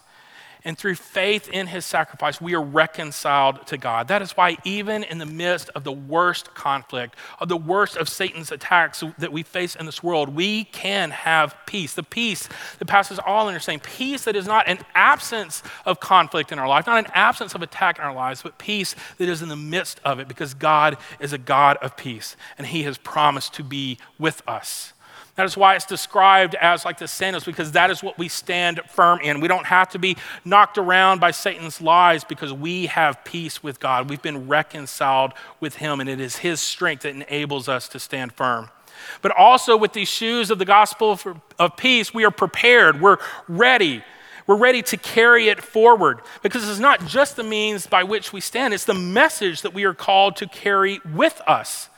[0.64, 4.08] And through faith in his sacrifice, we are reconciled to God.
[4.10, 8.08] That is why, even in the midst of the worst conflict, of the worst of
[8.08, 11.96] Satan's attacks that we face in this world, we can have peace.
[11.96, 12.48] The peace
[12.78, 13.82] that passes all understanding.
[13.84, 17.64] Peace that is not an absence of conflict in our life, not an absence of
[17.64, 20.98] attack in our lives, but peace that is in the midst of it because God
[21.20, 24.94] is a God of peace and he has promised to be with us.
[25.36, 28.82] That is why it's described as like the sandals, because that is what we stand
[28.90, 29.40] firm in.
[29.40, 33.80] We don't have to be knocked around by Satan's lies because we have peace with
[33.80, 34.10] God.
[34.10, 38.34] We've been reconciled with Him, and it is His strength that enables us to stand
[38.34, 38.70] firm.
[39.22, 41.18] But also with these shoes of the gospel
[41.58, 43.18] of peace, we are prepared, we're
[43.48, 44.04] ready.
[44.48, 48.42] We're ready to carry it forward because it's not just the means by which we
[48.42, 51.90] stand, it's the message that we are called to carry with us.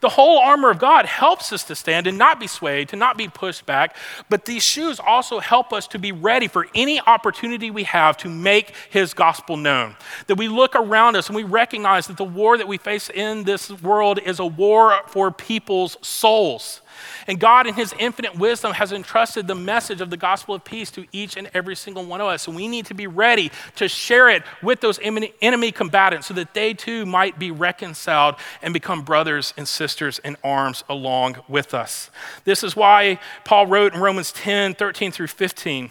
[0.00, 3.18] The whole armor of God helps us to stand and not be swayed, to not
[3.18, 3.96] be pushed back.
[4.28, 8.28] But these shoes also help us to be ready for any opportunity we have to
[8.28, 9.96] make his gospel known.
[10.26, 13.44] That we look around us and we recognize that the war that we face in
[13.44, 16.80] this world is a war for people's souls.
[17.26, 20.90] And God, in His infinite wisdom, has entrusted the message of the gospel of peace
[20.92, 22.46] to each and every single one of us.
[22.46, 26.54] And we need to be ready to share it with those enemy combatants so that
[26.54, 32.10] they too might be reconciled and become brothers and sisters in arms along with us.
[32.44, 35.90] This is why Paul wrote in Romans 10 13 through 15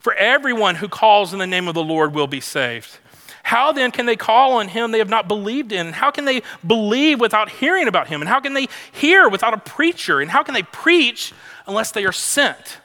[0.00, 2.98] For everyone who calls in the name of the Lord will be saved.
[3.46, 5.92] How then can they call on him they have not believed in?
[5.92, 8.20] How can they believe without hearing about him?
[8.20, 10.20] And how can they hear without a preacher?
[10.20, 11.32] And how can they preach
[11.64, 12.78] unless they are sent?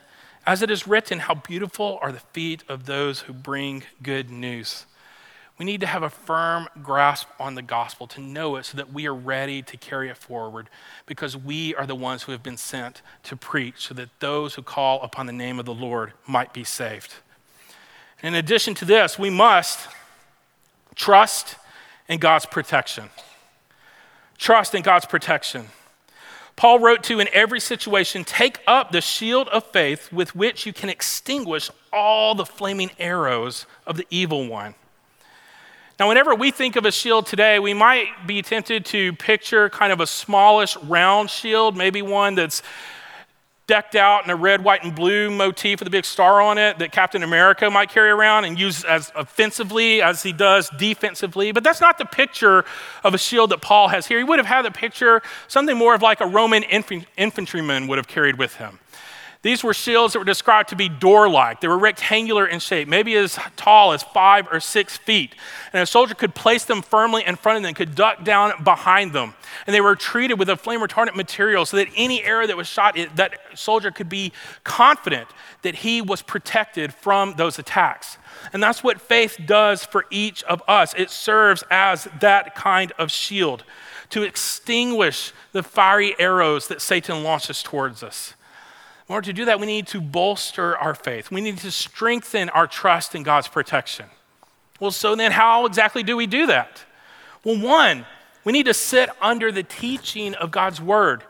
[0.45, 4.85] As it is written, how beautiful are the feet of those who bring good news.
[5.57, 8.93] We need to have a firm grasp on the gospel to know it so that
[8.93, 10.69] we are ready to carry it forward
[11.07, 14.61] because we are the ones who have been sent to preach so that those who
[14.61, 17.15] call upon the name of the Lord might be saved.
[18.21, 19.87] In addition to this, we must
[21.01, 21.55] Trust
[22.07, 23.09] in God's protection.
[24.37, 25.69] Trust in God's protection.
[26.55, 30.73] Paul wrote to in every situation, take up the shield of faith with which you
[30.73, 34.75] can extinguish all the flaming arrows of the evil one.
[35.99, 39.91] Now, whenever we think of a shield today, we might be tempted to picture kind
[39.91, 42.61] of a smallish round shield, maybe one that's
[43.67, 46.79] decked out in a red, white, and blue motif with a big star on it
[46.79, 51.51] that Captain America might carry around and use as offensively as he does defensively.
[51.51, 52.65] But that's not the picture
[53.03, 54.17] of a shield that Paul has here.
[54.17, 58.07] He would have had a picture, something more of like a Roman infantryman would have
[58.07, 58.79] carried with him.
[59.43, 61.61] These were shields that were described to be door like.
[61.61, 65.33] They were rectangular in shape, maybe as tall as five or six feet.
[65.73, 69.13] And a soldier could place them firmly in front of them, could duck down behind
[69.13, 69.33] them.
[69.65, 72.67] And they were treated with a flame retardant material so that any arrow that was
[72.67, 74.31] shot, that soldier could be
[74.63, 75.27] confident
[75.63, 78.19] that he was protected from those attacks.
[78.53, 80.93] And that's what faith does for each of us.
[80.95, 83.63] It serves as that kind of shield
[84.11, 88.35] to extinguish the fiery arrows that Satan launches towards us.
[89.09, 91.31] In order to do that, we need to bolster our faith.
[91.31, 94.05] We need to strengthen our trust in God's protection.
[94.79, 96.85] Well, so then, how exactly do we do that?
[97.43, 98.05] Well, one,
[98.43, 101.23] we need to sit under the teaching of God's word.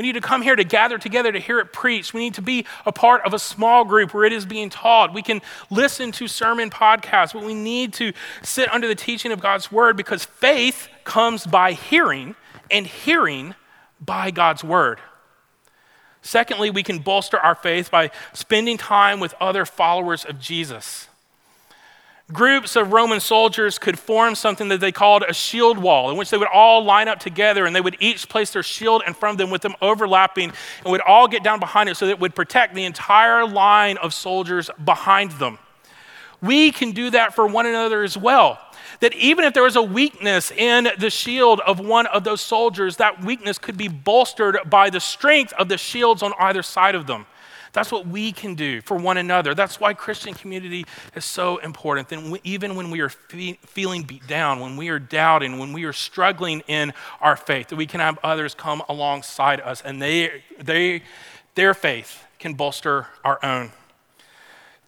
[0.00, 2.14] We need to come here to gather together to hear it preached.
[2.14, 5.12] We need to be a part of a small group where it is being taught.
[5.12, 9.40] We can listen to sermon podcasts, but we need to sit under the teaching of
[9.40, 12.34] God's word because faith comes by hearing,
[12.70, 13.54] and hearing
[14.00, 15.00] by God's word.
[16.22, 21.08] Secondly, we can bolster our faith by spending time with other followers of Jesus.
[22.32, 26.30] Groups of Roman soldiers could form something that they called a shield wall, in which
[26.30, 29.34] they would all line up together and they would each place their shield in front
[29.34, 30.52] of them with them overlapping
[30.84, 33.96] and would all get down behind it so that it would protect the entire line
[33.98, 35.58] of soldiers behind them.
[36.40, 38.58] We can do that for one another as well
[39.00, 42.96] that even if there was a weakness in the shield of one of those soldiers,
[42.96, 47.06] that weakness could be bolstered by the strength of the shields on either side of
[47.06, 47.26] them.
[47.72, 49.54] That's what we can do for one another.
[49.54, 52.08] That's why Christian community is so important.
[52.08, 55.84] That even when we are fe- feeling beat down, when we are doubting, when we
[55.84, 60.42] are struggling in our faith, that we can have others come alongside us and they,
[60.58, 61.02] they,
[61.54, 63.70] their faith can bolster our own.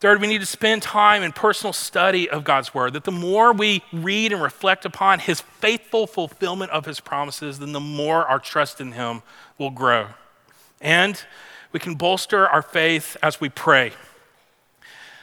[0.02, 3.52] Third, we need to spend time in personal study of God's word, that the more
[3.52, 8.40] we read and reflect upon his faithful fulfillment of his promises, then the more our
[8.40, 9.22] trust in him
[9.58, 10.08] will grow.
[10.80, 11.22] And
[11.70, 13.92] we can bolster our faith as we pray.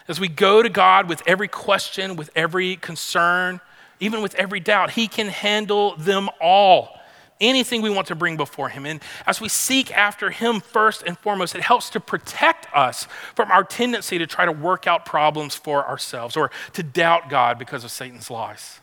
[0.07, 3.59] As we go to God with every question, with every concern,
[3.99, 6.98] even with every doubt, he can handle them all
[7.41, 8.85] anything we want to bring before Him.
[8.85, 13.51] And as we seek after Him first and foremost, it helps to protect us from
[13.51, 17.83] our tendency to try to work out problems for ourselves or to doubt God because
[17.83, 18.79] of Satan's lies.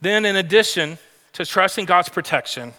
[0.00, 0.98] Then, in addition
[1.34, 2.74] to trusting God's protection,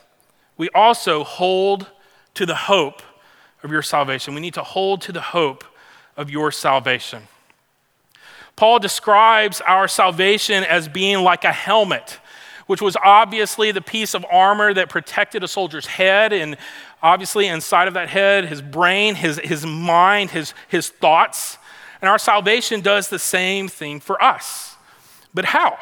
[0.57, 1.87] we also hold
[2.35, 3.01] to the hope
[3.63, 4.35] of your salvation.
[4.35, 5.63] We need to hold to the hope
[6.15, 7.23] of your salvation.
[8.55, 12.19] Paul describes our salvation as being like a helmet
[12.67, 16.33] which was obviously the piece of armor that protected a soldier's head.
[16.33, 16.57] And
[17.01, 21.57] obviously, inside of that head, his brain, his, his mind, his, his thoughts.
[22.01, 24.75] And our salvation does the same thing for us.
[25.33, 25.77] But how?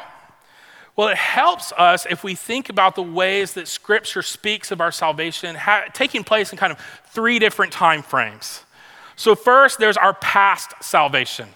[0.96, 4.92] Well, it helps us if we think about the ways that Scripture speaks of our
[4.92, 8.62] salvation ha- taking place in kind of three different time frames.
[9.16, 11.48] So, first, there's our past salvation.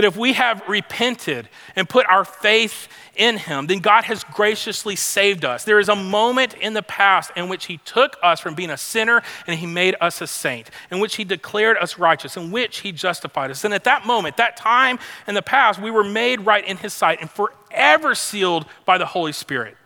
[0.00, 4.96] That if we have repented and put our faith in Him, then God has graciously
[4.96, 5.64] saved us.
[5.64, 8.78] There is a moment in the past in which He took us from being a
[8.78, 12.78] sinner and He made us a saint, in which He declared us righteous, in which
[12.78, 13.62] He justified us.
[13.62, 16.94] And at that moment, that time in the past, we were made right in His
[16.94, 19.76] sight and forever sealed by the Holy Spirit.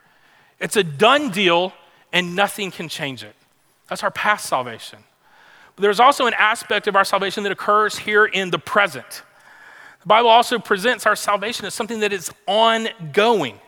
[0.60, 1.72] It's a done deal
[2.12, 3.34] and nothing can change it.
[3.88, 5.00] That's our past salvation.
[5.74, 9.24] But there's also an aspect of our salvation that occurs here in the present.
[10.05, 13.59] The Bible also presents our salvation as something that is ongoing.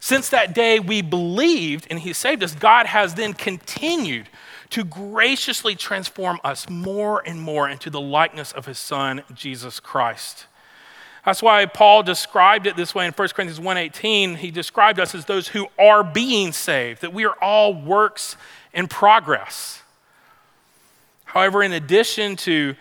[0.00, 4.30] Since that day we believed and He saved us, God has then continued
[4.70, 10.46] to graciously transform us more and more into the likeness of His Son, Jesus Christ.
[11.26, 14.36] That's why Paul described it this way in 1 Corinthians 1:18.
[14.36, 18.38] He described us as those who are being saved, that we are all works
[18.72, 19.82] in progress.
[21.26, 22.74] However, in addition to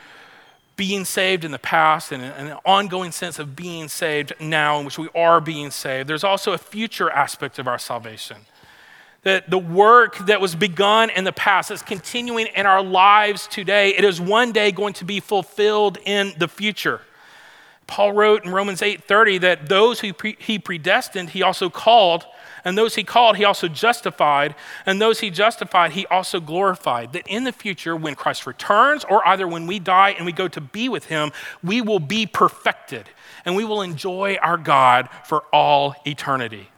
[0.76, 4.98] being saved in the past and an ongoing sense of being saved now, in which
[4.98, 8.38] we are being saved, there's also a future aspect of our salvation.
[9.22, 13.96] That the work that was begun in the past is continuing in our lives today.
[13.96, 17.02] It is one day going to be fulfilled in the future.
[17.88, 22.26] Paul wrote in Romans 8:30 that those who pre- he predestined, he also called,
[22.66, 24.56] and those he called, he also justified.
[24.86, 27.14] And those he justified, he also glorified.
[27.14, 30.48] That in the future, when Christ returns, or either when we die and we go
[30.48, 33.10] to be with him, we will be perfected
[33.46, 36.70] and we will enjoy our God for all eternity.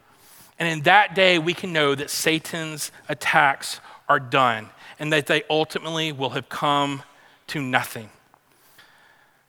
[0.58, 3.80] And in that day, we can know that Satan's attacks
[4.10, 7.04] are done and that they ultimately will have come
[7.48, 8.10] to nothing.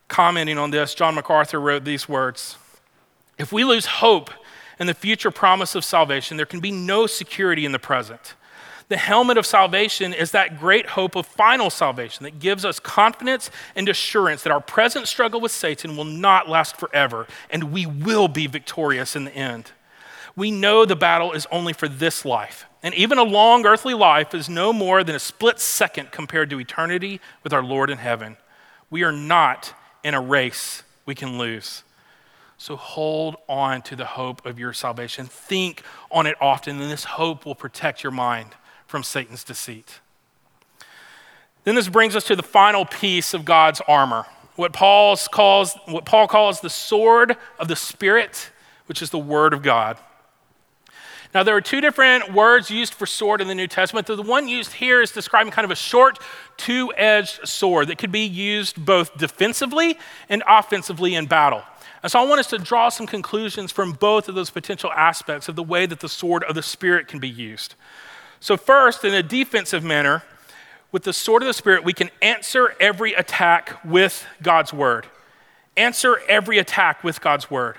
[0.07, 2.57] Commenting on this, John MacArthur wrote these words
[3.39, 4.29] If we lose hope
[4.79, 8.35] and the future promise of salvation, there can be no security in the present.
[8.89, 13.51] The helmet of salvation is that great hope of final salvation that gives us confidence
[13.75, 18.29] and assurance that our present struggle with Satan will not last forever and we will
[18.29, 19.71] be victorious in the end.
[20.37, 24.35] We know the battle is only for this life, and even a long earthly life
[24.35, 28.37] is no more than a split second compared to eternity with our Lord in heaven.
[28.91, 29.73] We are not
[30.03, 31.83] in a race we can lose.
[32.57, 35.27] So hold on to the hope of your salvation.
[35.27, 38.55] Think on it often, and this hope will protect your mind
[38.87, 39.99] from Satan's deceit.
[41.65, 46.05] Then this brings us to the final piece of God's armor, what, Paul's calls, what
[46.05, 48.51] Paul calls the sword of the Spirit,
[48.87, 49.97] which is the Word of God.
[51.33, 54.07] Now, there are two different words used for sword in the New Testament.
[54.07, 56.17] The one used here is describing kind of a short,
[56.55, 59.99] two edged sword that could be used both defensively
[60.29, 61.63] and offensively in battle.
[62.07, 65.49] And so I want us to draw some conclusions from both of those potential aspects
[65.49, 67.75] of the way that the sword of the Spirit can be used.
[68.39, 70.23] So, first, in a defensive manner,
[70.93, 75.07] with the sword of the Spirit, we can answer every attack with God's word.
[75.75, 77.75] Answer every attack with God's word.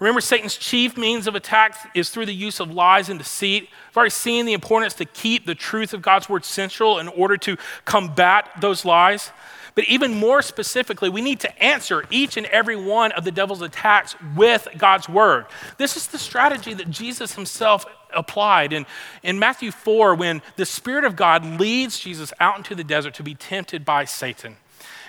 [0.00, 3.68] Remember, Satan's chief means of attack is through the use of lies and deceit.
[3.90, 7.36] I've already seen the importance to keep the truth of God's word central in order
[7.36, 9.30] to combat those lies.
[9.74, 13.62] But even more specifically, we need to answer each and every one of the devil's
[13.62, 15.46] attacks with God's word.
[15.78, 18.72] This is the strategy that Jesus himself applied.
[18.72, 18.86] In,
[19.22, 23.24] in Matthew 4, when the Spirit of God leads Jesus out into the desert to
[23.24, 24.56] be tempted by Satan.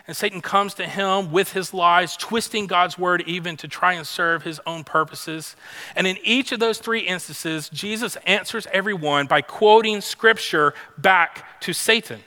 [0.07, 4.05] And Satan comes to him with his lies, twisting God's word even to try and
[4.05, 5.55] serve his own purposes.
[5.95, 11.73] And in each of those three instances, Jesus answers everyone by quoting scripture back to
[11.73, 12.21] Satan.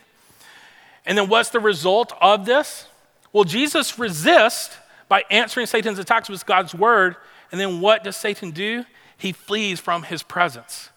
[1.09, 2.87] And then what's the result of this?
[3.33, 4.77] Well, Jesus resists
[5.09, 7.17] by answering Satan's attacks with God's word.
[7.51, 8.85] And then what does Satan do?
[9.17, 10.91] He flees from his presence.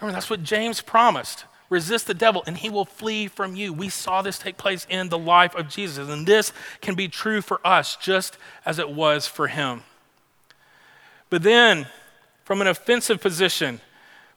[0.00, 1.46] Remember, that's what James promised.
[1.68, 3.72] Resist the devil, and he will flee from you.
[3.72, 7.40] We saw this take place in the life of Jesus, and this can be true
[7.40, 9.82] for us just as it was for him.
[11.28, 11.88] But then,
[12.44, 13.80] from an offensive position,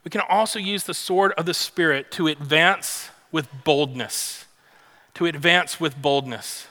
[0.04, 4.48] we can also use the sword of the Spirit to advance with boldness
[5.20, 6.68] to advance with boldness.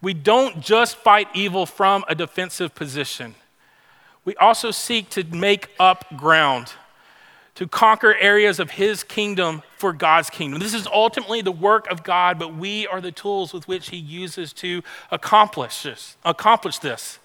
[0.00, 3.34] We don't just fight evil from a defensive position,
[4.24, 6.74] we also seek to make up ground,
[7.56, 10.60] to conquer areas of His kingdom for God's kingdom.
[10.60, 13.96] This is ultimately the work of God, but we are the tools with which He
[13.96, 16.16] uses to accomplish this.
[16.24, 17.18] Accomplish this.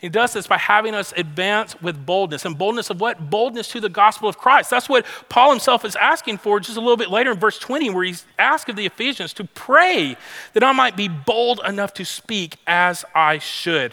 [0.00, 2.46] He does this by having us advance with boldness.
[2.46, 3.28] And boldness of what?
[3.28, 4.70] Boldness to the gospel of Christ.
[4.70, 7.90] That's what Paul himself is asking for just a little bit later in verse 20,
[7.90, 10.16] where he's asked of the Ephesians to pray
[10.54, 13.92] that I might be bold enough to speak as I should.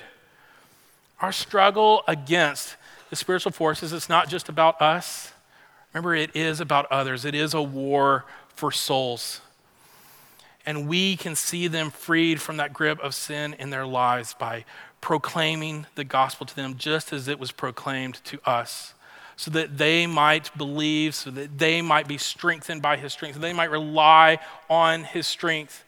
[1.20, 2.78] Our struggle against
[3.10, 5.34] the spiritual forces, it's not just about us.
[5.94, 8.24] Remember, it is about others, it is a war
[8.56, 9.42] for souls.
[10.66, 14.66] And we can see them freed from that grip of sin in their lives by
[15.08, 18.94] proclaiming the gospel to them just as it was proclaimed to us,
[19.38, 23.40] so that they might believe, so that they might be strengthened by his strength, so
[23.40, 24.38] they might rely
[24.70, 25.86] on his strength,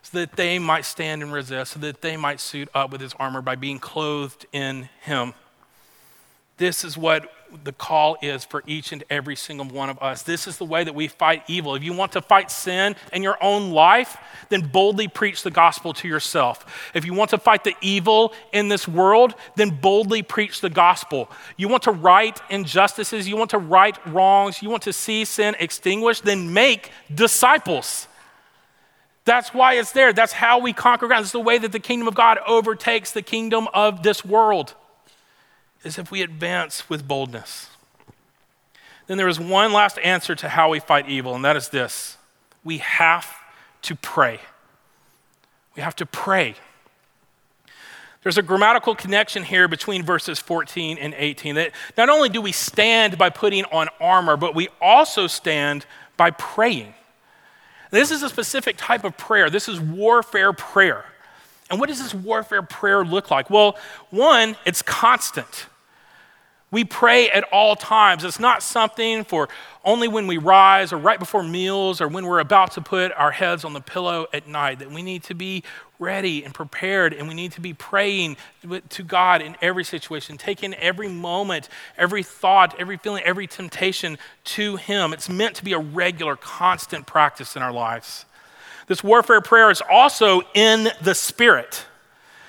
[0.00, 3.12] so that they might stand and resist, so that they might suit up with his
[3.18, 5.34] armor by being clothed in him.
[6.56, 7.30] This is what
[7.64, 10.22] the call is for each and every single one of us.
[10.22, 11.74] This is the way that we fight evil.
[11.74, 14.16] If you want to fight sin in your own life,
[14.48, 16.90] then boldly preach the gospel to yourself.
[16.94, 21.30] If you want to fight the evil in this world, then boldly preach the gospel.
[21.56, 25.54] You want to right injustices, you want to right wrongs, you want to see sin
[25.58, 28.08] extinguished, then make disciples.
[29.24, 30.12] That's why it's there.
[30.12, 31.22] That's how we conquer ground.
[31.22, 34.74] It's the way that the kingdom of God overtakes the kingdom of this world
[35.84, 37.68] is if we advance with boldness.
[39.06, 42.16] Then there is one last answer to how we fight evil, and that is this
[42.64, 43.26] we have
[43.82, 44.40] to pray.
[45.74, 46.54] We have to pray.
[48.22, 52.52] There's a grammatical connection here between verses 14 and 18 that not only do we
[52.52, 56.94] stand by putting on armor, but we also stand by praying.
[57.90, 59.50] This is a specific type of prayer.
[59.50, 61.04] This is warfare prayer.
[61.68, 63.50] And what does this warfare prayer look like?
[63.50, 63.76] Well,
[64.10, 65.66] one, it's constant.
[66.72, 68.24] We pray at all times.
[68.24, 69.50] It's not something for
[69.84, 73.30] only when we rise or right before meals or when we're about to put our
[73.30, 74.78] heads on the pillow at night.
[74.78, 75.64] That we need to be
[75.98, 78.38] ready and prepared and we need to be praying
[78.88, 81.68] to God in every situation, taking every moment,
[81.98, 85.12] every thought, every feeling, every temptation to Him.
[85.12, 88.24] It's meant to be a regular, constant practice in our lives.
[88.86, 91.84] This warfare prayer is also in the Spirit.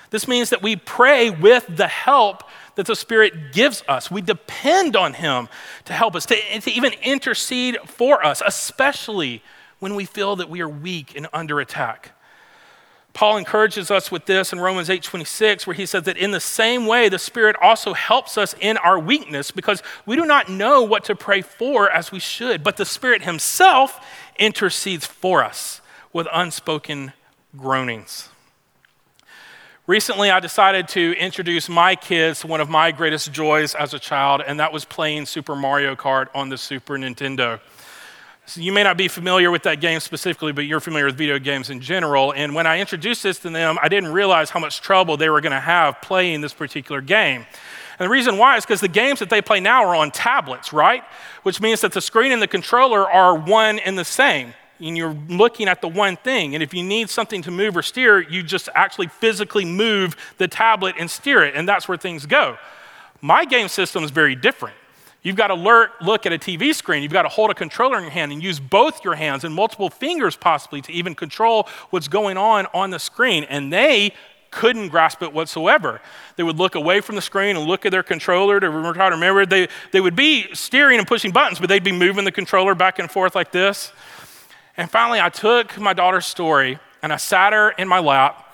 [0.08, 2.44] This means that we pray with the help
[2.76, 4.10] that the Spirit gives us.
[4.10, 5.48] We depend on Him
[5.84, 9.42] to help us, to, to even intercede for us, especially
[9.78, 12.12] when we feel that we are weak and under attack.
[13.14, 16.84] Paul encourages us with this in Romans 8:26 where he says that in the same
[16.84, 21.04] way the Spirit also helps us in our weakness because we do not know what
[21.04, 24.04] to pray for as we should, but the Spirit himself
[24.36, 25.80] intercedes for us
[26.12, 27.12] with unspoken
[27.56, 28.30] groanings.
[29.86, 33.98] Recently, I decided to introduce my kids to one of my greatest joys as a
[33.98, 37.60] child, and that was playing Super Mario Kart on the Super Nintendo.
[38.46, 41.38] So you may not be familiar with that game specifically, but you're familiar with video
[41.38, 42.32] games in general.
[42.32, 45.42] And when I introduced this to them, I didn't realize how much trouble they were
[45.42, 47.44] going to have playing this particular game.
[47.98, 50.72] And the reason why is because the games that they play now are on tablets,
[50.72, 51.04] right?
[51.42, 55.16] Which means that the screen and the controller are one and the same and you're
[55.28, 56.54] looking at the one thing.
[56.54, 60.48] And if you need something to move or steer, you just actually physically move the
[60.48, 62.58] tablet and steer it, and that's where things go.
[63.20, 64.76] My game system is very different.
[65.22, 67.02] You've got to look at a TV screen.
[67.02, 69.54] You've got to hold a controller in your hand and use both your hands and
[69.54, 73.44] multiple fingers, possibly, to even control what's going on on the screen.
[73.44, 74.12] And they
[74.50, 76.02] couldn't grasp it whatsoever.
[76.36, 79.46] They would look away from the screen and look at their controller to remember.
[79.46, 82.98] They, they would be steering and pushing buttons, but they'd be moving the controller back
[82.98, 83.92] and forth like this.
[84.76, 88.44] And finally, I took my daughter's story and I sat her in my lap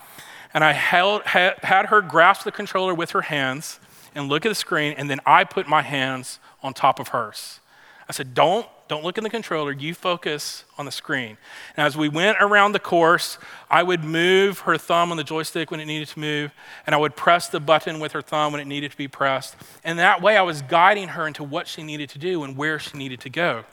[0.52, 3.80] and I held, had, her grasp the controller with her hands
[4.14, 7.60] and look at the screen, and then I put my hands on top of hers.
[8.08, 11.38] I said, Don't, don't look in the controller, you focus on the screen.
[11.76, 13.38] And as we went around the course,
[13.70, 16.52] I would move her thumb on the joystick when it needed to move,
[16.86, 19.54] and I would press the button with her thumb when it needed to be pressed.
[19.84, 22.80] And that way I was guiding her into what she needed to do and where
[22.80, 23.64] she needed to go.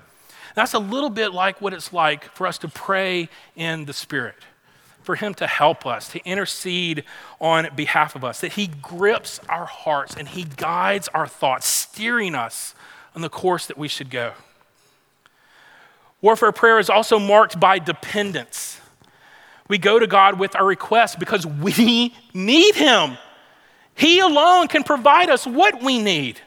[0.57, 4.33] That's a little bit like what it's like for us to pray in the Spirit,
[5.03, 7.03] for Him to help us, to intercede
[7.39, 12.33] on behalf of us, that He grips our hearts and He guides our thoughts, steering
[12.33, 12.73] us
[13.13, 14.33] on the course that we should go.
[16.23, 18.81] Warfare prayer is also marked by dependence.
[19.67, 23.19] We go to God with our requests because we need Him.
[23.93, 26.41] He alone can provide us what we need.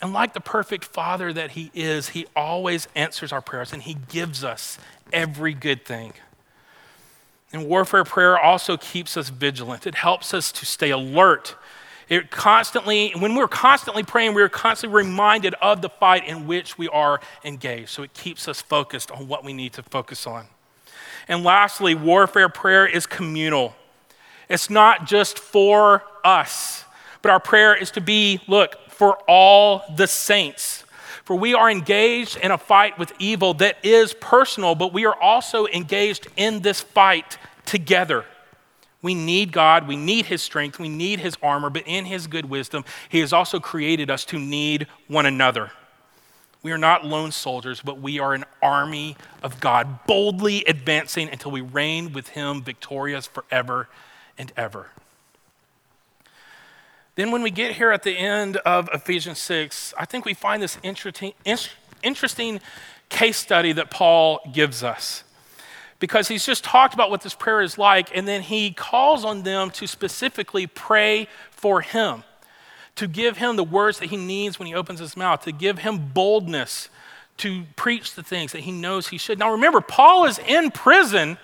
[0.00, 3.94] And like the perfect father that he is, he always answers our prayers and he
[4.08, 4.78] gives us
[5.12, 6.14] every good thing.
[7.52, 9.86] And warfare prayer also keeps us vigilant.
[9.86, 11.56] It helps us to stay alert.
[12.08, 16.88] It constantly, when we're constantly praying, we're constantly reminded of the fight in which we
[16.88, 17.90] are engaged.
[17.90, 20.46] So it keeps us focused on what we need to focus on.
[21.28, 23.74] And lastly, warfare prayer is communal.
[24.48, 26.84] It's not just for us
[27.22, 30.84] but our prayer is to be, look, for all the saints.
[31.24, 35.18] For we are engaged in a fight with evil that is personal, but we are
[35.18, 38.26] also engaged in this fight together.
[39.00, 42.44] We need God, we need His strength, we need His armor, but in His good
[42.44, 45.70] wisdom, He has also created us to need one another.
[46.62, 51.52] We are not lone soldiers, but we are an army of God, boldly advancing until
[51.52, 53.88] we reign with Him victorious forever
[54.36, 54.88] and ever.
[57.20, 60.62] Then, when we get here at the end of Ephesians 6, I think we find
[60.62, 61.34] this interesting,
[62.02, 62.60] interesting
[63.10, 65.22] case study that Paul gives us
[65.98, 69.42] because he's just talked about what this prayer is like, and then he calls on
[69.42, 72.24] them to specifically pray for him,
[72.96, 75.80] to give him the words that he needs when he opens his mouth, to give
[75.80, 76.88] him boldness
[77.36, 79.38] to preach the things that he knows he should.
[79.38, 81.36] Now, remember, Paul is in prison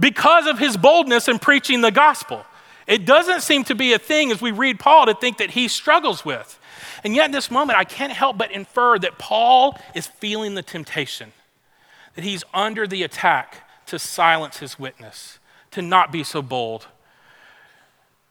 [0.00, 2.46] because of his boldness in preaching the gospel.
[2.86, 5.68] It doesn't seem to be a thing as we read Paul to think that he
[5.68, 6.58] struggles with.
[7.02, 10.62] And yet, in this moment, I can't help but infer that Paul is feeling the
[10.62, 11.32] temptation,
[12.14, 15.38] that he's under the attack to silence his witness,
[15.72, 16.86] to not be so bold.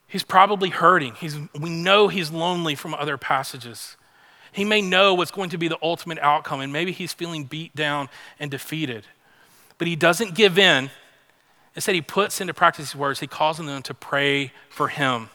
[0.08, 1.16] He's probably hurting.
[1.16, 3.98] He's, we know he's lonely from other passages.
[4.52, 7.76] He may know what's going to be the ultimate outcome, and maybe he's feeling beat
[7.76, 8.08] down
[8.40, 9.06] and defeated.
[9.78, 10.90] But he doesn't give in.
[11.76, 13.20] Instead, he puts into practice his words.
[13.20, 15.30] He calls on them to pray for him.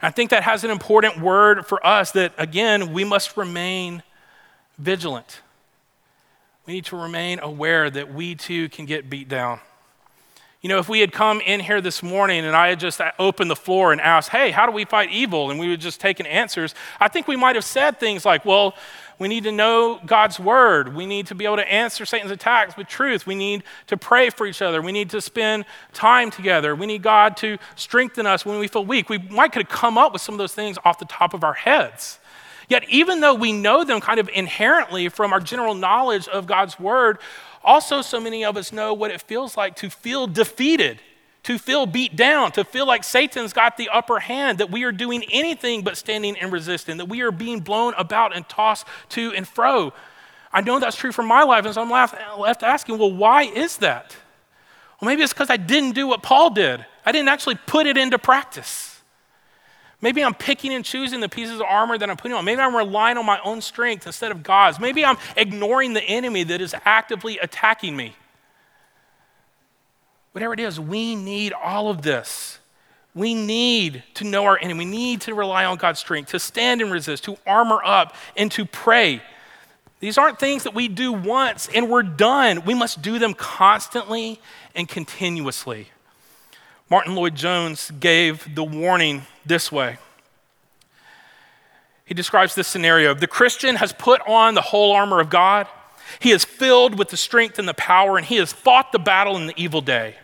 [0.00, 4.02] And I think that has an important word for us that, again, we must remain
[4.78, 5.40] vigilant.
[6.66, 9.60] We need to remain aware that we too can get beat down.
[10.60, 13.50] You know, if we had come in here this morning and I had just opened
[13.50, 15.50] the floor and asked, hey, how do we fight evil?
[15.50, 18.74] And we had just taken answers, I think we might have said things like, well,
[19.18, 20.94] we need to know God's word.
[20.94, 23.26] We need to be able to answer Satan's attacks with truth.
[23.26, 24.82] We need to pray for each other.
[24.82, 25.64] We need to spend
[25.94, 26.74] time together.
[26.74, 29.08] We need God to strengthen us when we feel weak.
[29.08, 31.44] We might could have come up with some of those things off the top of
[31.44, 32.18] our heads.
[32.68, 36.78] Yet, even though we know them kind of inherently from our general knowledge of God's
[36.78, 37.18] word,
[37.64, 41.00] also so many of us know what it feels like to feel defeated,
[41.46, 44.90] to feel beat down, to feel like Satan's got the upper hand, that we are
[44.90, 49.32] doing anything but standing and resisting, that we are being blown about and tossed to
[49.32, 49.92] and fro.
[50.52, 51.90] I know that's true for my life, and so I'm
[52.40, 54.16] left asking, well, why is that?
[55.00, 56.84] Well, maybe it's because I didn't do what Paul did.
[57.04, 59.00] I didn't actually put it into practice.
[60.00, 62.44] Maybe I'm picking and choosing the pieces of armor that I'm putting on.
[62.44, 64.80] Maybe I'm relying on my own strength instead of God's.
[64.80, 68.16] Maybe I'm ignoring the enemy that is actively attacking me.
[70.36, 72.58] Whatever it is, we need all of this.
[73.14, 74.84] We need to know our enemy.
[74.84, 78.52] We need to rely on God's strength, to stand and resist, to armor up, and
[78.52, 79.22] to pray.
[79.98, 82.66] These aren't things that we do once and we're done.
[82.66, 84.38] We must do them constantly
[84.74, 85.88] and continuously.
[86.90, 89.96] Martyn Lloyd-Jones gave the warning this way.
[92.04, 95.66] He describes this scenario The Christian has put on the whole armor of God,
[96.20, 99.34] he is filled with the strength and the power, and he has fought the battle
[99.38, 100.16] in the evil day.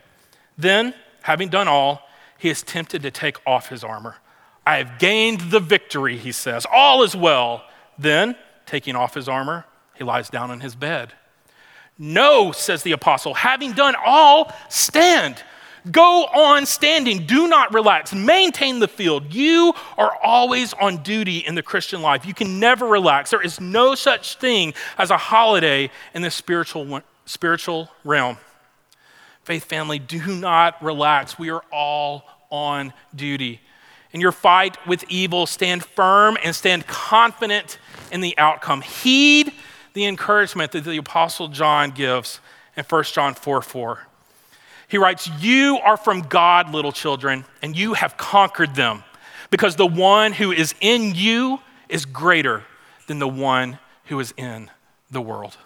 [0.63, 2.09] Then, having done all,
[2.39, 4.17] he is tempted to take off his armor.
[4.65, 6.67] I have gained the victory, he says.
[6.73, 7.65] All is well.
[7.99, 11.13] Then, taking off his armor, he lies down in his bed.
[11.99, 15.43] No, says the apostle, having done all, stand.
[15.91, 17.27] Go on standing.
[17.27, 18.15] Do not relax.
[18.15, 19.35] Maintain the field.
[19.35, 22.25] You are always on duty in the Christian life.
[22.25, 23.31] You can never relax.
[23.31, 28.39] There is no such thing as a holiday in the spiritual, spiritual realm.
[29.45, 31.39] Faith family, do not relax.
[31.39, 33.61] We are all on duty.
[34.13, 37.79] In your fight with evil, stand firm and stand confident
[38.13, 38.83] in the outcome.
[38.83, 39.53] Heed
[39.95, 42.41] the encouragement that the Apostle John gives
[42.77, 44.07] in 1 John 4 4.
[44.89, 49.03] He writes, You are from God, little children, and you have conquered them,
[49.51, 52.65] because the one who is in you is greater
[53.07, 54.71] than the one who is in
[55.11, 55.57] the world.